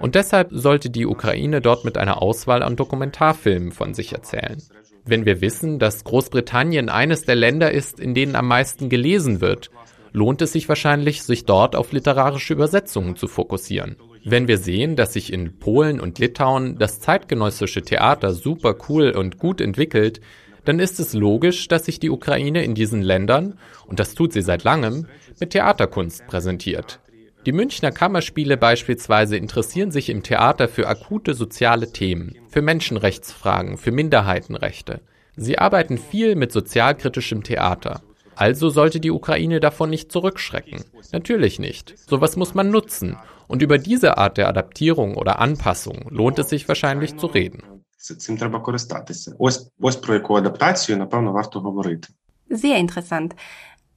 Und 0.00 0.16
deshalb 0.16 0.48
sollte 0.50 0.90
die 0.90 1.06
Ukraine 1.06 1.60
dort 1.60 1.84
mit 1.84 1.96
einer 1.96 2.20
Auswahl 2.20 2.62
an 2.62 2.74
Dokumentarfilmen 2.74 3.70
von 3.70 3.94
sich 3.94 4.12
erzählen. 4.12 4.60
Wenn 5.04 5.24
wir 5.24 5.40
wissen, 5.40 5.78
dass 5.78 6.02
Großbritannien 6.02 6.88
eines 6.88 7.22
der 7.22 7.36
Länder 7.36 7.70
ist, 7.70 8.00
in 8.00 8.14
denen 8.14 8.34
am 8.34 8.48
meisten 8.48 8.88
gelesen 8.88 9.40
wird, 9.40 9.70
lohnt 10.12 10.42
es 10.42 10.52
sich 10.52 10.68
wahrscheinlich, 10.68 11.22
sich 11.22 11.44
dort 11.44 11.76
auf 11.76 11.92
literarische 11.92 12.52
Übersetzungen 12.52 13.16
zu 13.16 13.28
fokussieren. 13.28 13.96
Wenn 14.24 14.48
wir 14.48 14.58
sehen, 14.58 14.96
dass 14.96 15.12
sich 15.12 15.32
in 15.32 15.58
Polen 15.58 16.00
und 16.00 16.18
Litauen 16.18 16.78
das 16.78 17.00
zeitgenössische 17.00 17.82
Theater 17.82 18.32
super 18.32 18.76
cool 18.88 19.10
und 19.10 19.38
gut 19.38 19.60
entwickelt, 19.60 20.20
dann 20.64 20.78
ist 20.78 21.00
es 21.00 21.12
logisch, 21.12 21.68
dass 21.68 21.86
sich 21.86 21.98
die 21.98 22.10
Ukraine 22.10 22.64
in 22.64 22.74
diesen 22.74 23.02
Ländern, 23.02 23.58
und 23.86 24.00
das 24.00 24.14
tut 24.14 24.32
sie 24.32 24.42
seit 24.42 24.64
langem, 24.64 25.06
mit 25.40 25.50
Theaterkunst 25.50 26.26
präsentiert. 26.26 27.00
Die 27.44 27.52
Münchner 27.52 27.90
Kammerspiele 27.90 28.56
beispielsweise 28.56 29.36
interessieren 29.36 29.90
sich 29.90 30.10
im 30.10 30.22
Theater 30.22 30.68
für 30.68 30.86
akute 30.86 31.34
soziale 31.34 31.90
Themen, 31.90 32.36
für 32.48 32.62
Menschenrechtsfragen, 32.62 33.78
für 33.78 33.90
Minderheitenrechte. 33.90 35.00
Sie 35.34 35.58
arbeiten 35.58 35.98
viel 35.98 36.36
mit 36.36 36.52
sozialkritischem 36.52 37.42
Theater. 37.42 38.02
Also 38.36 38.70
sollte 38.70 39.00
die 39.00 39.10
Ukraine 39.10 39.58
davon 39.58 39.90
nicht 39.90 40.12
zurückschrecken. 40.12 40.84
Natürlich 41.12 41.58
nicht. 41.58 41.98
Sowas 41.98 42.36
muss 42.36 42.54
man 42.54 42.70
nutzen. 42.70 43.16
Und 43.48 43.60
über 43.60 43.78
diese 43.78 44.18
Art 44.18 44.38
der 44.38 44.48
Adaptierung 44.48 45.16
oder 45.16 45.40
Anpassung 45.40 46.06
lohnt 46.10 46.38
es 46.38 46.48
sich 46.48 46.68
wahrscheinlich 46.68 47.16
zu 47.16 47.26
reden. 47.26 47.62
Цим 48.01 48.37
треба 48.37 48.59
користатися. 48.59 49.35
Ось 49.39 49.71
ось 49.79 49.95
про 49.95 50.13
яку 50.13 50.35
адаптацію, 50.35 50.97
напевно, 50.97 51.31
варто 51.31 51.59
говорити. 51.59 52.07
Sehr 52.49 52.77
interessant. 52.85 53.31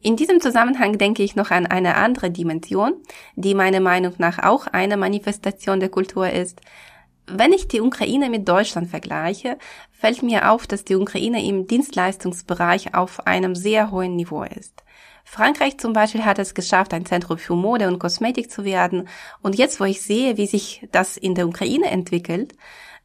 In 0.03 0.17
diesem 0.17 0.41
Zusammenhang 0.41 0.97
denke 0.97 1.23
ich 1.23 1.37
noch 1.37 1.51
an 1.51 1.67
eine 1.67 1.97
andere 1.97 2.31
Dimension, 2.31 2.95
die 3.37 3.55
meiner 3.55 3.81
Meinung 3.81 4.15
nach 4.19 4.39
auch 4.39 4.67
eine 4.67 4.97
Manifestation 4.97 5.79
der 5.79 5.91
Kultur 5.91 6.31
ist. 6.31 6.61
Wenn 7.27 7.53
ich 7.53 7.69
die 7.69 7.83
Ukraine 7.83 8.31
mit 8.31 8.49
Deutschland 8.49 8.89
vergleiche, 8.89 9.59
fällt 9.93 10.23
mir 10.23 10.51
auf, 10.51 10.67
dass 10.67 10.85
die 10.85 10.97
Ukraine 10.97 11.45
im 11.45 11.67
Dienstleistungsbereich 11.67 12.95
auf 12.95 13.27
einem 13.27 13.55
sehr 13.55 13.91
hohen 13.91 14.17
Niveau 14.17 14.43
ist. 14.43 14.83
Frankreich 15.25 15.79
zum 15.79 15.93
Beispiel 15.93 16.25
hat 16.25 16.39
es 16.39 16.55
geschafft, 16.55 16.93
ein 16.93 17.07
Zentrum 17.07 17.39
für 17.39 17.55
Mode 17.55 17.87
und 17.87 18.01
Kosmetik 18.01 18.51
zu 18.51 18.65
werden. 18.65 19.07
Und 19.43 19.57
jetzt, 19.57 19.79
wo 19.81 19.85
ich 19.85 20.03
sehe, 20.03 20.37
wie 20.39 20.47
sich 20.47 20.89
das 20.91 21.17
in 21.17 21.35
der 21.35 21.47
Ukraine 21.47 21.91
entwickelt, 21.91 22.55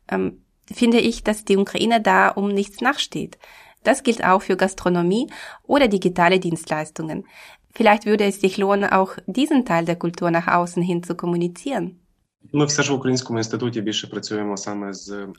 ähm, 0.09 0.41
finde 0.72 1.00
ich, 1.00 1.24
dass 1.24 1.44
die 1.44 1.56
Ukraine 1.56 2.00
da 2.00 2.28
um 2.28 2.48
nichts 2.48 2.80
nachsteht. 2.80 3.38
Das 3.82 4.02
gilt 4.02 4.24
auch 4.24 4.42
für 4.42 4.56
Gastronomie 4.56 5.28
oder 5.62 5.88
digitale 5.88 6.38
Dienstleistungen. 6.38 7.24
Vielleicht 7.72 8.04
würde 8.04 8.24
es 8.24 8.40
sich 8.40 8.56
lohnen, 8.58 8.90
auch 8.90 9.16
diesen 9.26 9.64
Teil 9.64 9.84
der 9.84 9.96
Kultur 9.96 10.30
nach 10.30 10.48
außen 10.48 10.82
hin 10.82 11.02
zu 11.02 11.14
kommunizieren. 11.14 12.00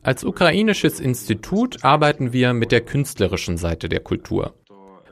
Als 0.04 0.24
ukrainisches 0.24 1.00
Institut 1.00 1.84
arbeiten 1.84 2.34
wir 2.34 2.54
mit 2.54 2.72
der 2.72 2.82
künstlerischen 2.82 3.58
Seite 3.58 3.90
der 3.90 4.00
Kultur. 4.00 4.54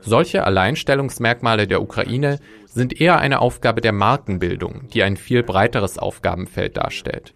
Solche 0.01 0.45
Alleinstellungsmerkmale 0.45 1.67
der 1.67 1.81
Ukraine 1.81 2.39
sind 2.65 3.01
eher 3.01 3.19
eine 3.19 3.39
Aufgabe 3.41 3.81
der 3.81 3.91
Markenbildung, 3.91 4.87
die 4.93 5.03
ein 5.03 5.17
viel 5.17 5.43
breiteres 5.43 5.97
Aufgabenfeld 5.97 6.77
darstellt. 6.77 7.33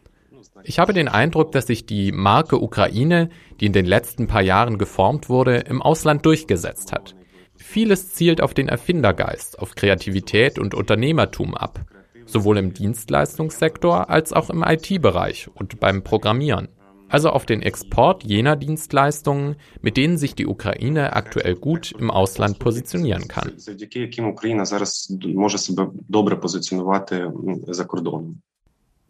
Ich 0.65 0.79
habe 0.79 0.93
den 0.93 1.09
Eindruck, 1.09 1.51
dass 1.51 1.67
sich 1.67 1.85
die 1.85 2.13
Marke 2.13 2.61
Ukraine, 2.61 3.29
die 3.59 3.65
in 3.65 3.73
den 3.73 3.85
letzten 3.85 4.27
paar 4.27 4.41
Jahren 4.41 4.77
geformt 4.77 5.27
wurde, 5.27 5.57
im 5.57 5.81
Ausland 5.81 6.25
durchgesetzt 6.25 6.93
hat. 6.93 7.15
Vieles 7.55 8.13
zielt 8.13 8.41
auf 8.41 8.53
den 8.53 8.69
Erfindergeist, 8.69 9.59
auf 9.59 9.75
Kreativität 9.75 10.59
und 10.59 10.73
Unternehmertum 10.73 11.53
ab, 11.53 11.85
sowohl 12.25 12.57
im 12.57 12.73
Dienstleistungssektor 12.73 14.09
als 14.09 14.31
auch 14.31 14.49
im 14.49 14.63
IT-Bereich 14.63 15.49
und 15.53 15.79
beim 15.79 16.03
Programmieren. 16.03 16.69
Also 17.09 17.29
auf 17.29 17.45
den 17.45 17.61
Export 17.61 18.23
jener 18.23 18.55
Dienstleistungen, 18.55 19.57
mit 19.81 19.97
denen 19.97 20.17
sich 20.17 20.33
die 20.33 20.47
Ukraine 20.47 21.13
aktuell 21.13 21.55
gut 21.55 21.91
im 21.91 22.09
Ausland 22.09 22.57
positionieren 22.57 23.27
kann. 23.27 23.51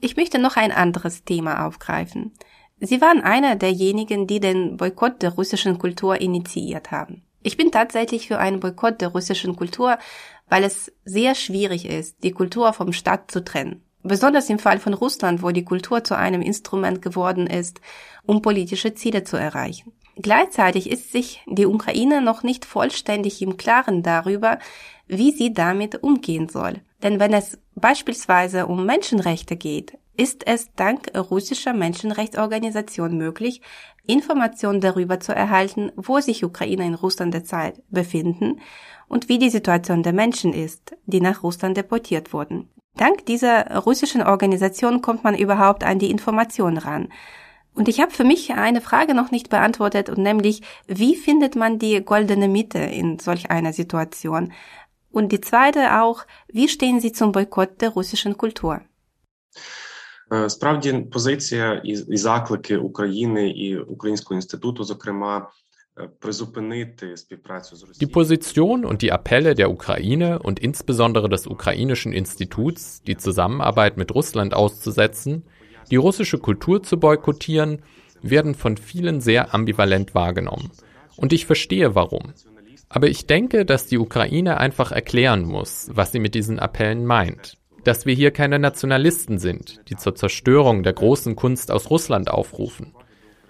Ich 0.04 0.18
möchte 0.18 0.38
noch 0.38 0.58
ein 0.58 0.74
anderes 0.74 1.24
Thema 1.24 1.66
aufgreifen. 1.66 2.34
Sie 2.78 3.00
waren 3.00 3.22
einer 3.22 3.56
derjenigen, 3.56 4.28
die 4.28 4.42
den 4.42 4.76
Boykott 4.76 5.22
der 5.22 5.30
russischen 5.30 5.78
Kultur 5.78 6.20
initiiert 6.20 6.92
haben. 6.92 7.24
Ich 7.42 7.56
bin 7.56 7.72
tatsächlich 7.72 8.28
für 8.28 8.38
einen 8.38 8.60
Boykott 8.60 9.00
der 9.00 9.08
russischen 9.08 9.56
Kultur, 9.56 9.98
weil 10.50 10.66
es 10.66 10.92
sehr 11.06 11.36
schwierig 11.36 11.86
ist, 11.86 12.22
die 12.22 12.32
Kultur 12.32 12.74
vom 12.74 12.92
Staat 12.92 13.32
zu 13.32 13.46
trennen. 13.46 13.82
Besonders 14.02 14.50
im 14.50 14.60
Fall 14.60 14.80
von 14.80 14.94
Russland, 14.94 15.42
wo 15.42 15.52
die 15.52 15.64
Kultur 15.64 16.04
zu 16.04 16.18
einem 16.18 16.42
Instrument 16.42 17.02
geworden 17.02 17.48
ist, 17.48 17.80
um 18.26 18.42
politische 18.42 18.96
Ziele 18.96 19.24
zu 19.24 19.38
erreichen. 19.38 19.94
Gleichzeitig 20.18 20.90
ist 20.90 21.14
sich 21.14 21.42
die 21.48 21.66
Ukraine 21.66 22.22
noch 22.22 22.44
nicht 22.44 22.66
vollständig 22.66 23.42
im 23.42 23.56
Klaren 23.56 24.04
darüber, 24.04 24.60
wie 25.08 25.32
sie 25.32 25.54
damit 25.54 26.04
umgehen 26.04 26.50
soll. 26.50 26.82
Denn 27.04 27.20
wenn 27.20 27.34
es 27.34 27.60
beispielsweise 27.76 28.66
um 28.66 28.86
Menschenrechte 28.86 29.58
geht, 29.58 29.98
ist 30.16 30.48
es 30.48 30.74
dank 30.76 31.12
russischer 31.18 31.74
Menschenrechtsorganisationen 31.74 33.18
möglich, 33.18 33.62
Informationen 34.06 34.80
darüber 34.80 35.20
zu 35.20 35.36
erhalten, 35.36 35.92
wo 35.96 36.20
sich 36.20 36.44
Ukrainer 36.44 36.86
in 36.86 36.94
Russland 36.94 37.34
derzeit 37.34 37.82
befinden 37.90 38.60
und 39.08 39.28
wie 39.28 39.40
die 39.40 39.50
Situation 39.50 40.04
der 40.04 40.14
Menschen 40.14 40.54
ist, 40.54 40.96
die 41.06 41.22
nach 41.22 41.44
Russland 41.44 41.78
deportiert 41.78 42.32
wurden. 42.32 42.70
Dank 42.96 43.26
dieser 43.26 43.80
russischen 43.80 44.22
Organisation 44.22 45.02
kommt 45.02 45.24
man 45.24 45.36
überhaupt 45.36 45.84
an 45.84 46.00
die 46.00 46.12
Informationen 46.12 46.78
ran. 46.78 47.10
Und 47.76 47.88
ich 47.88 48.00
habe 48.00 48.12
für 48.12 48.24
mich 48.24 48.54
eine 48.54 48.82
Frage 48.82 49.16
noch 49.16 49.32
nicht 49.32 49.50
beantwortet, 49.50 50.10
und 50.10 50.20
nämlich, 50.20 50.62
wie 50.86 51.16
findet 51.16 51.56
man 51.56 51.80
die 51.80 52.04
goldene 52.06 52.48
Mitte 52.48 52.78
in 52.78 53.18
solch 53.18 53.50
einer 53.50 53.74
Situation? 53.74 54.54
Und 55.13 55.33
die 55.33 55.41
zweite 55.41 56.01
auch, 56.03 56.27
wie 56.49 56.69
stehen 56.69 57.01
Sie 57.01 57.13
zum 57.13 57.33
Boykott 57.33 57.81
der 57.81 57.91
russischen 57.91 58.35
Kultur? 58.37 58.81
Справді, 60.49 60.93
позиція 60.93 61.83
і, 61.85 61.91
і 61.91 62.17
заклики 62.17 62.77
України 62.77 63.51
і 63.51 63.79
Українського 63.79 64.37
інституту, 64.37 64.85
зокрема, 64.85 65.51
Die 68.01 68.07
Position 68.07 68.85
und 68.85 69.03
die 69.03 69.13
Appelle 69.13 69.55
der 69.57 69.71
Ukraine 69.71 70.39
und 70.39 70.61
insbesondere 70.61 71.29
des 71.29 71.47
ukrainischen 71.49 72.13
Instituts, 72.13 73.03
die 73.03 73.17
Zusammenarbeit 73.17 73.97
mit 73.97 74.15
Russland 74.15 74.55
auszusetzen, 74.55 75.43
die 75.91 75.97
russische 75.97 76.39
Kultur 76.39 76.85
zu 76.85 77.01
boykottieren, 77.01 77.83
werden 78.23 78.55
von 78.55 78.77
vielen 78.77 79.21
sehr 79.21 79.55
ambivalent 79.55 80.15
wahrgenommen. 80.15 80.71
Und 81.17 81.33
ich 81.33 81.47
verstehe 81.47 81.97
warum. 81.97 82.33
Aber 82.94 83.10
ich 83.10 83.26
denke, 83.26 83.66
dass 83.66 83.88
die 83.88 83.98
Ukraine 83.98 84.60
einfach 84.60 84.92
erklären 84.92 85.46
muss, 85.46 85.90
was 85.92 86.12
sie 86.12 86.20
mit 86.20 86.36
diesen 86.36 86.60
Appellen 86.60 87.08
meint. 87.08 87.58
Dass 87.84 88.06
wir 88.06 88.14
hier 88.14 88.30
keine 88.30 88.60
Nationalisten 88.60 89.40
sind, 89.40 89.82
die 89.90 89.96
zur 89.96 90.14
Zerstörung 90.14 90.84
der 90.84 90.94
großen 90.94 91.36
Kunst 91.36 91.72
aus 91.72 91.90
Russland 91.90 92.30
aufrufen. 92.30 92.94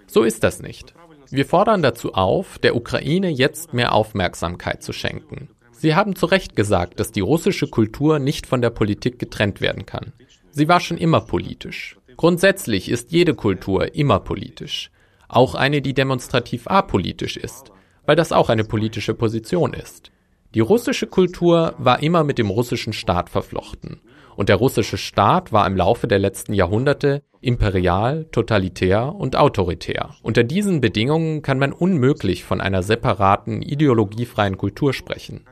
So 0.06 0.22
ist 0.22 0.44
das 0.44 0.62
nicht. 0.62 0.94
Wir 1.30 1.44
fordern 1.44 1.82
dazu 1.82 2.14
auf, 2.14 2.58
der 2.58 2.74
Ukraine 2.74 3.28
jetzt 3.28 3.74
mehr 3.74 3.92
Aufmerksamkeit 3.92 4.82
zu 4.82 4.94
schenken. 4.94 5.50
Sie 5.72 5.94
haben 5.94 6.16
zu 6.16 6.24
Recht 6.24 6.56
gesagt, 6.56 6.98
dass 6.98 7.12
die 7.12 7.20
russische 7.20 7.66
Kultur 7.66 8.18
nicht 8.18 8.46
von 8.46 8.62
der 8.62 8.70
Politik 8.70 9.18
getrennt 9.18 9.60
werden 9.60 9.84
kann. 9.84 10.14
Sie 10.52 10.68
war 10.68 10.80
schon 10.80 10.96
immer 10.96 11.20
politisch. 11.20 11.98
Grundsätzlich 12.16 12.88
ist 12.88 13.12
jede 13.12 13.34
Kultur 13.34 13.94
immer 13.94 14.20
politisch. 14.20 14.90
Auch 15.28 15.54
eine, 15.54 15.82
die 15.82 15.92
demonstrativ 15.92 16.66
apolitisch 16.66 17.36
ist 17.36 17.74
weil 18.06 18.16
das 18.16 18.32
auch 18.32 18.48
eine 18.48 18.64
politische 18.64 19.14
Position 19.14 19.72
ist. 19.74 20.10
Die 20.54 20.60
russische 20.60 21.06
Kultur 21.06 21.74
war 21.78 22.02
immer 22.02 22.22
mit 22.22 22.38
dem 22.38 22.50
russischen 22.50 22.92
Staat 22.92 23.28
verflochten. 23.28 24.00
Und 24.36 24.48
der 24.48 24.56
russische 24.56 24.96
Staat 24.96 25.52
war 25.52 25.66
im 25.66 25.76
Laufe 25.76 26.06
der 26.06 26.18
letzten 26.18 26.54
Jahrhunderte 26.54 27.22
imperial, 27.40 28.26
totalitär 28.32 29.14
und 29.14 29.36
autoritär. 29.36 30.14
Unter 30.22 30.44
diesen 30.44 30.80
Bedingungen 30.80 31.42
kann 31.42 31.58
man 31.58 31.72
unmöglich 31.72 32.44
von 32.44 32.60
einer 32.60 32.82
separaten, 32.82 33.62
ideologiefreien 33.62 34.56
Kultur 34.56 34.92
sprechen, 34.92 35.44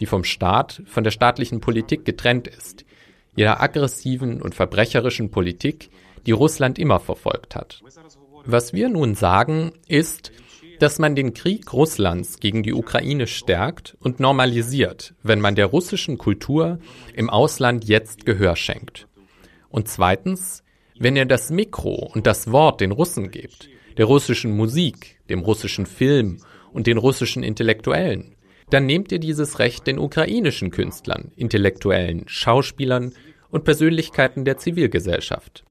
die 0.00 0.06
vom 0.06 0.24
Staat, 0.24 0.82
von 0.86 1.04
der 1.04 1.10
staatlichen 1.10 1.60
Politik 1.60 2.04
getrennt 2.04 2.48
ist, 2.48 2.84
jener 3.36 3.60
aggressiven 3.60 4.40
und 4.40 4.54
verbrecherischen 4.54 5.30
Politik, 5.30 5.90
die 6.26 6.32
Russland 6.32 6.78
immer 6.78 7.00
verfolgt 7.00 7.54
hat. 7.54 7.82
Was 8.46 8.72
wir 8.72 8.88
nun 8.88 9.14
sagen, 9.14 9.72
ist, 9.86 10.32
dass 10.84 10.98
man 10.98 11.14
den 11.14 11.32
Krieg 11.32 11.72
Russlands 11.72 12.40
gegen 12.40 12.62
die 12.62 12.74
Ukraine 12.74 13.26
stärkt 13.26 13.96
und 14.00 14.20
normalisiert, 14.20 15.14
wenn 15.22 15.40
man 15.40 15.54
der 15.54 15.64
russischen 15.64 16.18
Kultur 16.18 16.78
im 17.14 17.30
Ausland 17.30 17.86
jetzt 17.86 18.26
Gehör 18.26 18.54
schenkt. 18.54 19.08
Und 19.70 19.88
zweitens, 19.88 20.62
wenn 20.98 21.16
ihr 21.16 21.24
das 21.24 21.50
Mikro 21.50 22.10
und 22.14 22.26
das 22.26 22.52
Wort 22.52 22.82
den 22.82 22.92
Russen 22.92 23.30
gebt, 23.30 23.70
der 23.96 24.04
russischen 24.04 24.54
Musik, 24.54 25.16
dem 25.30 25.40
russischen 25.40 25.86
Film 25.86 26.42
und 26.74 26.86
den 26.86 26.98
russischen 26.98 27.42
Intellektuellen, 27.42 28.36
dann 28.68 28.84
nehmt 28.84 29.10
ihr 29.10 29.20
dieses 29.20 29.60
Recht 29.60 29.86
den 29.86 29.98
ukrainischen 29.98 30.70
Künstlern, 30.70 31.32
Intellektuellen, 31.34 32.24
Schauspielern 32.26 33.14
und 33.54 33.62
Persönlichkeiten 33.62 34.44
der 34.44 34.58
Zivilgesellschaft. 34.58 35.64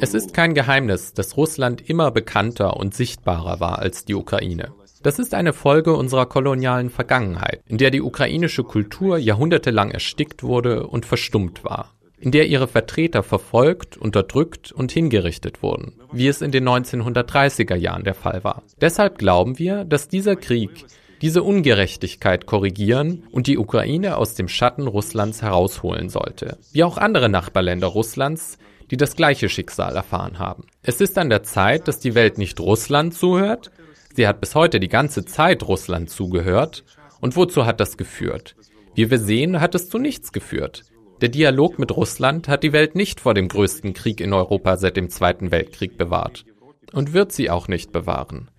Es 0.00 0.14
ist 0.14 0.32
kein 0.32 0.54
Geheimnis, 0.54 1.12
dass 1.12 1.36
Russland 1.36 1.90
immer 1.90 2.10
bekannter 2.10 2.78
und 2.78 2.94
sichtbarer 2.94 3.60
war 3.60 3.80
als 3.80 4.06
die 4.06 4.14
Ukraine. 4.14 4.72
Das 5.02 5.18
ist 5.18 5.34
eine 5.34 5.52
Folge 5.52 5.94
unserer 5.94 6.24
kolonialen 6.24 6.88
Vergangenheit, 6.88 7.60
in 7.66 7.76
der 7.76 7.90
die 7.90 8.00
ukrainische 8.00 8.64
Kultur 8.64 9.18
jahrhundertelang 9.18 9.90
erstickt 9.90 10.42
wurde 10.42 10.86
und 10.86 11.04
verstummt 11.04 11.64
war 11.64 11.97
in 12.20 12.32
der 12.32 12.48
ihre 12.48 12.66
Vertreter 12.66 13.22
verfolgt, 13.22 13.96
unterdrückt 13.96 14.72
und 14.72 14.92
hingerichtet 14.92 15.62
wurden, 15.62 15.94
wie 16.12 16.28
es 16.28 16.42
in 16.42 16.50
den 16.50 16.68
1930er 16.68 17.76
Jahren 17.76 18.04
der 18.04 18.14
Fall 18.14 18.42
war. 18.44 18.62
Deshalb 18.80 19.18
glauben 19.18 19.58
wir, 19.58 19.84
dass 19.84 20.08
dieser 20.08 20.36
Krieg 20.36 20.86
diese 21.22 21.42
Ungerechtigkeit 21.42 22.46
korrigieren 22.46 23.24
und 23.30 23.46
die 23.46 23.58
Ukraine 23.58 24.16
aus 24.16 24.34
dem 24.34 24.48
Schatten 24.48 24.86
Russlands 24.86 25.42
herausholen 25.42 26.08
sollte, 26.08 26.58
wie 26.72 26.84
auch 26.84 26.96
andere 26.96 27.28
Nachbarländer 27.28 27.88
Russlands, 27.88 28.58
die 28.90 28.96
das 28.96 29.16
gleiche 29.16 29.48
Schicksal 29.48 29.96
erfahren 29.96 30.38
haben. 30.38 30.64
Es 30.82 31.00
ist 31.00 31.18
an 31.18 31.28
der 31.28 31.42
Zeit, 31.42 31.88
dass 31.88 31.98
die 31.98 32.14
Welt 32.14 32.38
nicht 32.38 32.60
Russland 32.60 33.14
zuhört, 33.14 33.70
sie 34.14 34.26
hat 34.26 34.40
bis 34.40 34.54
heute 34.54 34.80
die 34.80 34.88
ganze 34.88 35.24
Zeit 35.24 35.62
Russland 35.66 36.10
zugehört, 36.10 36.84
und 37.20 37.34
wozu 37.34 37.66
hat 37.66 37.80
das 37.80 37.96
geführt? 37.96 38.54
Wie 38.94 39.10
wir 39.10 39.18
sehen, 39.18 39.60
hat 39.60 39.74
es 39.74 39.88
zu 39.88 39.98
nichts 39.98 40.32
geführt. 40.32 40.84
Der 41.20 41.28
Dialog 41.28 41.80
mit 41.80 41.96
Russland 41.96 42.46
hat 42.46 42.62
die 42.62 42.72
Welt 42.72 42.94
nicht 42.94 43.18
vor 43.20 43.34
dem 43.34 43.48
größten 43.48 43.92
Krieg 43.92 44.20
in 44.20 44.32
Europa 44.32 44.76
seit 44.76 44.96
dem 44.96 45.10
Zweiten 45.10 45.50
Weltkrieg 45.50 45.98
bewahrt 45.98 46.44
und 46.92 47.12
wird 47.12 47.32
sie 47.32 47.50
auch 47.50 47.66
nicht 47.66 47.90
bewahren. 47.90 48.50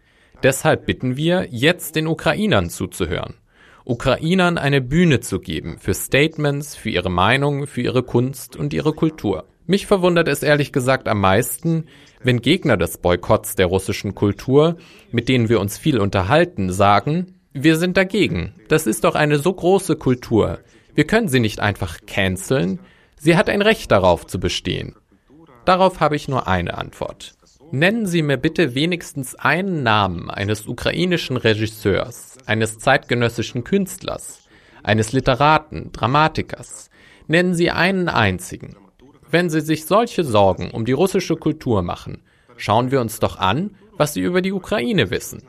Deshalb 0.43 0.85
bitten 0.85 1.15
wir, 1.15 1.47
jetzt 1.49 1.95
den 1.95 2.05
Ukrainern 2.05 2.69
zuzuhören. 2.69 3.35
Ukrainern 3.85 4.57
eine 4.57 4.81
Bühne 4.81 5.21
zu 5.21 5.39
geben 5.39 5.77
für 5.79 5.93
Statements, 5.93 6.75
für 6.75 6.89
ihre 6.89 7.09
Meinung, 7.09 7.65
für 7.65 7.81
ihre 7.81 8.03
Kunst 8.03 8.57
und 8.57 8.73
ihre 8.73 8.91
Kultur. 8.91 9.45
Mich 9.65 9.87
verwundert 9.87 10.27
es 10.27 10.43
ehrlich 10.43 10.73
gesagt 10.73 11.07
am 11.07 11.21
meisten, 11.21 11.85
wenn 12.21 12.41
Gegner 12.41 12.75
des 12.75 12.97
Boykotts 12.97 13.55
der 13.55 13.67
russischen 13.67 14.15
Kultur, 14.15 14.75
mit 15.11 15.29
denen 15.29 15.47
wir 15.47 15.61
uns 15.61 15.77
viel 15.77 15.99
unterhalten, 15.99 16.71
sagen, 16.71 17.39
wir 17.53 17.77
sind 17.77 17.95
dagegen. 17.95 18.53
Das 18.67 18.85
ist 18.85 19.05
doch 19.05 19.15
eine 19.15 19.39
so 19.39 19.53
große 19.53 19.95
Kultur. 19.95 20.59
Wir 20.99 21.07
können 21.07 21.29
sie 21.29 21.39
nicht 21.39 21.62
einfach 21.62 21.99
canceln. 22.07 22.81
Sie 23.15 23.38
hat 23.38 23.49
ein 23.49 23.62
Recht 23.62 23.89
darauf 23.89 24.27
zu 24.27 24.38
bestehen. 24.38 24.97
Darauf 25.63 26.01
habe 26.01 26.17
ich 26.17 26.27
nur 26.27 26.49
eine 26.49 26.77
Antwort. 26.77 27.35
Nennen 27.71 28.05
Sie 28.05 28.21
mir 28.21 28.35
bitte 28.35 28.75
wenigstens 28.75 29.33
einen 29.35 29.81
Namen 29.81 30.29
eines 30.29 30.67
ukrainischen 30.67 31.38
Regisseurs, 31.38 32.35
eines 32.47 32.79
zeitgenössischen 32.79 33.63
Künstlers, 33.63 34.41
eines 34.83 35.13
Literaten, 35.13 35.93
Dramatikers. 35.93 36.89
Nennen 37.27 37.53
Sie 37.53 37.71
einen 37.71 38.09
einzigen. 38.09 38.75
Wenn 39.31 39.49
Sie 39.49 39.62
sich 39.62 39.85
solche 39.85 40.25
Sorgen 40.25 40.69
um 40.69 40.83
die 40.83 40.91
russische 40.91 41.38
Kultur 41.38 41.81
machen, 41.81 42.23
schauen 42.57 42.91
wir 42.91 42.99
uns 42.99 43.21
doch 43.21 43.38
an, 43.38 43.77
was 43.95 44.15
Sie 44.15 44.21
über 44.21 44.41
die 44.41 44.51
Ukraine 44.51 45.12
wissen. 45.12 45.43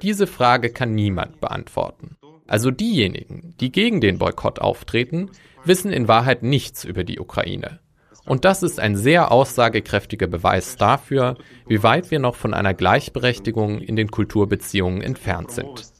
Diese 0.00 0.26
Frage 0.26 0.70
kann 0.70 0.94
niemand 0.94 1.38
beantworten. 1.42 2.16
Also 2.47 2.69
diejenigen, 2.71 3.55
die 3.59 3.71
gegen 3.71 3.99
den 4.01 4.17
Boykott 4.17 4.59
auftreten, 4.59 5.31
wissen 5.65 5.91
in 5.91 6.07
Wahrheit 6.07 6.43
nichts 6.43 6.83
über 6.83 7.03
die 7.03 7.19
Ukraine. 7.19 7.79
Und 8.25 8.45
das 8.45 8.61
ist 8.61 8.79
ein 8.79 8.95
sehr 8.95 9.31
aussagekräftiger 9.31 10.27
Beweis 10.27 10.77
dafür, 10.77 11.37
wie 11.67 11.81
weit 11.81 12.11
wir 12.11 12.19
noch 12.19 12.35
von 12.35 12.53
einer 12.53 12.73
Gleichberechtigung 12.73 13.79
in 13.79 13.95
den 13.95 14.11
Kulturbeziehungen 14.11 15.01
entfernt 15.01 15.51
sind. 15.51 15.93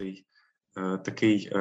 Такий 1.03 1.51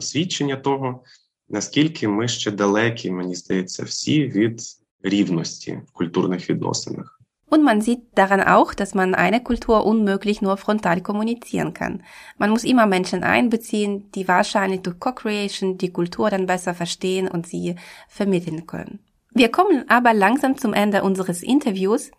свідчення 0.00 0.56
того, 0.56 1.04
наскільки 1.48 2.08
ми 2.08 2.28
ще 2.28 2.50
далекі, 2.50 3.10
мені 3.10 3.34
здається, 3.34 3.84
всі 3.84 4.26
від 4.26 4.60
рівності 5.02 5.80
в 5.86 5.92
культурних 5.92 6.50
відносинах. 6.50 7.15
Und 7.49 7.63
man 7.63 7.79
sieht 7.79 8.01
daran 8.15 8.41
auch, 8.41 8.73
dass 8.73 8.93
man 8.93 9.15
eine 9.15 9.41
Kultur 9.41 9.85
unmöglich 9.85 10.41
nur 10.41 10.57
frontal 10.57 11.01
kommunizieren 11.01 11.73
kann. 11.73 12.03
Man 12.37 12.49
muss 12.49 12.65
immer 12.65 12.85
Menschen 12.87 13.23
einbeziehen, 13.23 14.11
die 14.11 14.27
wahrscheinlich 14.27 14.81
durch 14.81 14.99
Co-Creation 14.99 15.77
die 15.77 15.93
Kultur 15.93 16.29
dann 16.29 16.45
besser 16.45 16.73
verstehen 16.73 17.29
und 17.29 17.47
sie 17.47 17.75
vermitteln 18.09 18.67
können. 18.67 18.99
Wir 19.31 19.49
kommen 19.49 19.85
aber 19.87 20.13
langsam 20.13 20.57
zum 20.57 20.73
Ende 20.73 21.03
unseres 21.03 21.41
Interviews. 21.41 22.11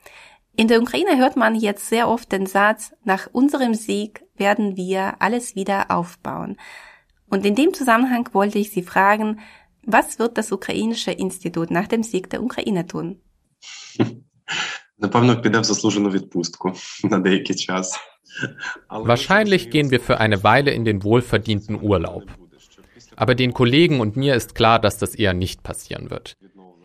In 0.57 0.67
der 0.67 0.81
Ukraine 0.81 1.19
hört 1.19 1.37
man 1.37 1.55
jetzt 1.55 1.88
sehr 1.88 2.09
oft 2.09 2.33
den 2.33 2.47
Satz, 2.47 2.93
nach 3.05 3.29
unserem 3.31 3.75
Sieg 3.75 4.25
werden 4.37 4.77
wir 4.77 5.21
alles 5.21 5.55
wieder 5.55 5.91
aufbauen. 5.91 6.57
Und 7.29 7.45
in 7.45 7.55
dem 7.55 7.75
Zusammenhang 7.75 8.31
wollte 8.33 8.59
ich 8.59 8.71
Sie 8.71 8.83
fragen, 8.83 9.41
was 9.83 10.19
wird 10.19 10.38
das 10.38 10.53
ukrainische 10.53 11.11
Institut 11.11 11.71
nach 11.71 11.87
dem 11.87 12.03
Sieg 12.03 12.31
der 12.31 12.43
Ukraine 12.43 12.87
tun? 12.87 13.21
Напевно, 15.00 15.41
піде 15.41 15.60
в 15.60 15.63
заслужену 15.63 16.10
відпустку 16.10 16.74
на 17.04 17.19
деякий 17.19 17.56
час. 17.56 18.00
Wahrscheinlich 18.89 19.69
gehen 19.69 19.91
wir 19.91 20.00
für 20.00 20.17
eine 20.19 20.43
Weile 20.43 20.72
in 20.72 20.86
den 20.86 21.04
wohlverdienten 21.04 21.76
Urlaub. 21.82 22.24
Aber 23.15 23.36
den 23.36 23.54
Kollegen 23.54 24.00
und 24.00 24.15
mir 24.15 24.34
ist 24.36 24.56
klar, 24.56 24.80
dass 24.80 24.98
das 24.98 25.13
eher 25.15 25.34
nicht 25.34 25.62
passieren 25.63 26.10
wird. 26.10 26.36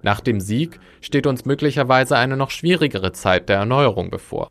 Nach 0.02 0.20
dem 0.20 0.40
Sieg 0.40 0.78
steht 1.00 1.26
uns 1.26 1.44
möglicherweise 1.44 2.16
eine 2.16 2.36
noch 2.36 2.50
schwierigere 2.50 3.12
Zeit 3.12 3.48
der 3.48 3.56
Erneuerung 3.56 4.10
bevor. 4.10 4.50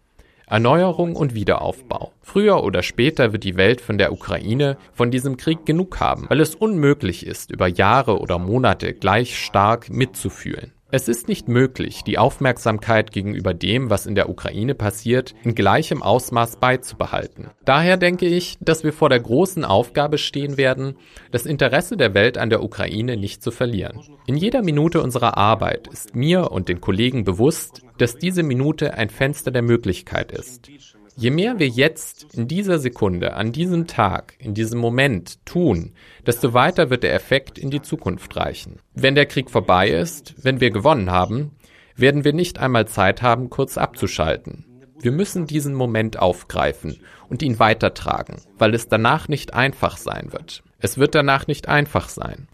Erneuerung 0.50 1.16
und 1.16 1.36
Wiederaufbau. 1.36 2.14
Früher 2.22 2.64
oder 2.64 2.82
später 2.82 3.34
wird 3.34 3.44
die 3.44 3.58
Welt 3.58 3.82
von 3.82 3.98
der 3.98 4.14
Ukraine, 4.14 4.78
von 4.94 5.12
diesem 5.12 5.36
Krieg 5.36 5.66
genug 5.66 6.00
haben, 6.00 6.26
weil 6.30 6.40
es 6.40 6.56
unmöglich 6.56 7.26
ist, 7.26 7.52
über 7.52 7.68
Jahre 7.68 8.20
oder 8.20 8.40
Monate 8.40 8.94
gleich 8.94 9.38
stark 9.38 9.90
mitzufühlen. 9.90 10.72
Es 10.95 11.09
ist 11.09 11.27
nicht 11.27 11.49
möglich, 11.49 12.05
die 12.05 12.19
Aufmerksamkeit 12.19 13.13
gegenüber 13.13 13.55
dem, 13.55 13.89
was 13.89 14.05
in 14.05 14.15
der 14.15 14.29
Ukraine 14.29 14.75
passiert, 14.75 15.35
in 15.43 15.55
gleichem 15.55 16.03
Ausmaß 16.03 16.57
beizubehalten. 16.57 17.49
Daher 17.65 17.97
denke 17.97 18.27
ich, 18.27 18.59
dass 18.61 18.85
wir 18.85 18.93
vor 18.93 19.09
der 19.09 19.21
großen 19.21 19.65
Aufgabe 19.65 20.19
stehen 20.19 20.59
werden, 20.59 20.99
das 21.31 21.47
Interesse 21.47 21.97
der 21.97 22.13
Welt 22.13 22.37
an 22.37 22.51
der 22.51 22.63
Ukraine 22.63 23.17
nicht 23.17 23.43
zu 23.43 23.51
verlieren. 23.51 24.01
In 24.27 24.37
jeder 24.37 24.63
Minute 24.63 25.01
unserer 25.01 25.39
Arbeit 25.39 25.89
ist 25.89 26.15
mir 26.15 26.51
und 26.51 26.69
den 26.69 26.83
Kollegen 26.83 27.25
bewusst, 27.25 27.81
dass 27.97 28.19
diese 28.19 28.43
Minute 28.43 28.93
ein 28.93 29.09
Fenster 29.09 29.51
der 29.51 29.63
Möglichkeit 29.63 30.31
ist. 30.31 30.69
Je 31.17 31.31
mehr 31.31 31.59
wir 31.59 31.69
jetzt 31.69 32.35
in 32.35 32.49
dieser 32.49 32.79
Sekunde, 32.79 33.35
an 33.35 33.53
diesem 33.53 33.87
Tag, 33.87 34.35
in 34.39 34.55
diesem 34.55 34.81
Moment 34.81 35.45
tun, 35.45 35.93
desto 36.27 36.55
weiter 36.55 36.89
wird 36.89 37.03
der 37.03 37.15
Effekt 37.15 37.59
in 37.59 37.71
die 37.71 37.83
Zukunft 37.83 38.35
reichen. 38.37 38.79
Wenn 38.95 39.15
der 39.15 39.27
Krieg 39.27 39.51
vorbei 39.51 39.91
ist, 39.91 40.35
wenn 40.43 40.61
wir 40.61 40.71
gewonnen 40.71 41.11
haben, 41.11 41.53
werden 41.97 42.25
wir 42.25 42.33
nicht 42.33 42.59
einmal 42.59 42.89
Zeit 42.89 43.21
haben, 43.21 43.51
kurz 43.51 43.77
abzuschalten. 43.77 44.65
Wir 45.01 45.13
müssen 45.13 45.47
diesen 45.47 45.75
Moment 45.75 46.19
aufgreifen 46.19 47.01
und 47.29 47.43
ihn 47.43 47.59
weitertragen, 47.59 48.41
weil 48.57 48.75
es 48.75 48.89
danach 48.89 49.29
nicht 49.29 49.53
einfach 49.53 49.97
sein 49.99 50.33
wird. 50.33 50.63
Es 50.79 50.97
wird 50.97 51.15
danach 51.15 51.47
nicht 51.47 51.69
einfach 51.69 52.09
sein. 52.09 52.49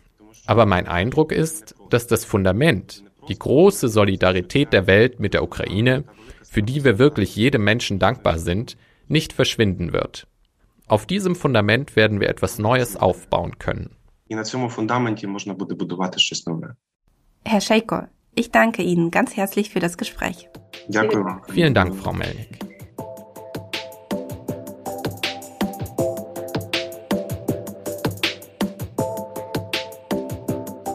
Aber 0.47 0.67
mein 0.67 0.89
Eindruck 0.89 1.31
ist, 1.31 1.75
dass 1.91 2.07
das 2.07 2.25
Fundament, 2.25 3.05
die 3.29 3.39
große 3.39 3.89
Solidarität 3.89 4.73
der 4.73 4.87
Welt 4.87 5.21
mit 5.21 5.35
der 5.35 5.43
Ukraine, 5.43 6.05
für 6.49 6.63
die 6.63 6.83
wir 6.85 6.99
wirklich 6.99 7.37
jedem 7.37 7.63
Menschen 7.63 7.99
dankbar 7.99 8.39
sind, 8.39 8.77
nicht 9.07 9.33
verschwinden 9.33 9.93
wird. 9.93 10.27
Auf 10.87 11.07
diesem 11.07 11.37
Fundament 11.37 11.97
werden 11.97 12.21
wir 12.21 12.29
etwas 12.29 12.59
Neues 12.59 12.97
aufbauen 12.97 13.59
können. 13.59 13.91
Herr 17.45 17.61
Scheiko, 17.61 18.03
ich 18.35 18.51
danke 18.51 18.83
Ihnen 18.83 19.11
ganz 19.11 19.37
herzlich 19.37 19.71
für 19.71 19.81
das 19.81 19.99
Gespräch. 19.99 20.49
Vielen 21.49 21.75
Dank, 21.75 21.95
Frau 21.95 22.13
Melnik. 22.13 22.59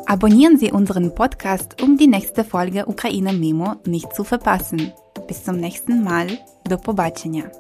Abonnieren 0.06 0.58
Sie 0.58 0.72
unseren 0.72 1.16
Podcast, 1.16 1.82
um 1.82 1.98
die 1.98 2.08
nächste 2.08 2.44
Folge 2.44 2.86
Ukraine 2.86 3.34
Memo 3.34 3.76
nicht 3.86 4.14
zu 4.14 4.24
verpassen. 4.24 4.94
Bis 5.28 5.44
zum 5.44 5.58
nächsten 5.58 6.04
Mal. 6.04 6.28
До 6.66 6.78
побачення! 6.78 7.52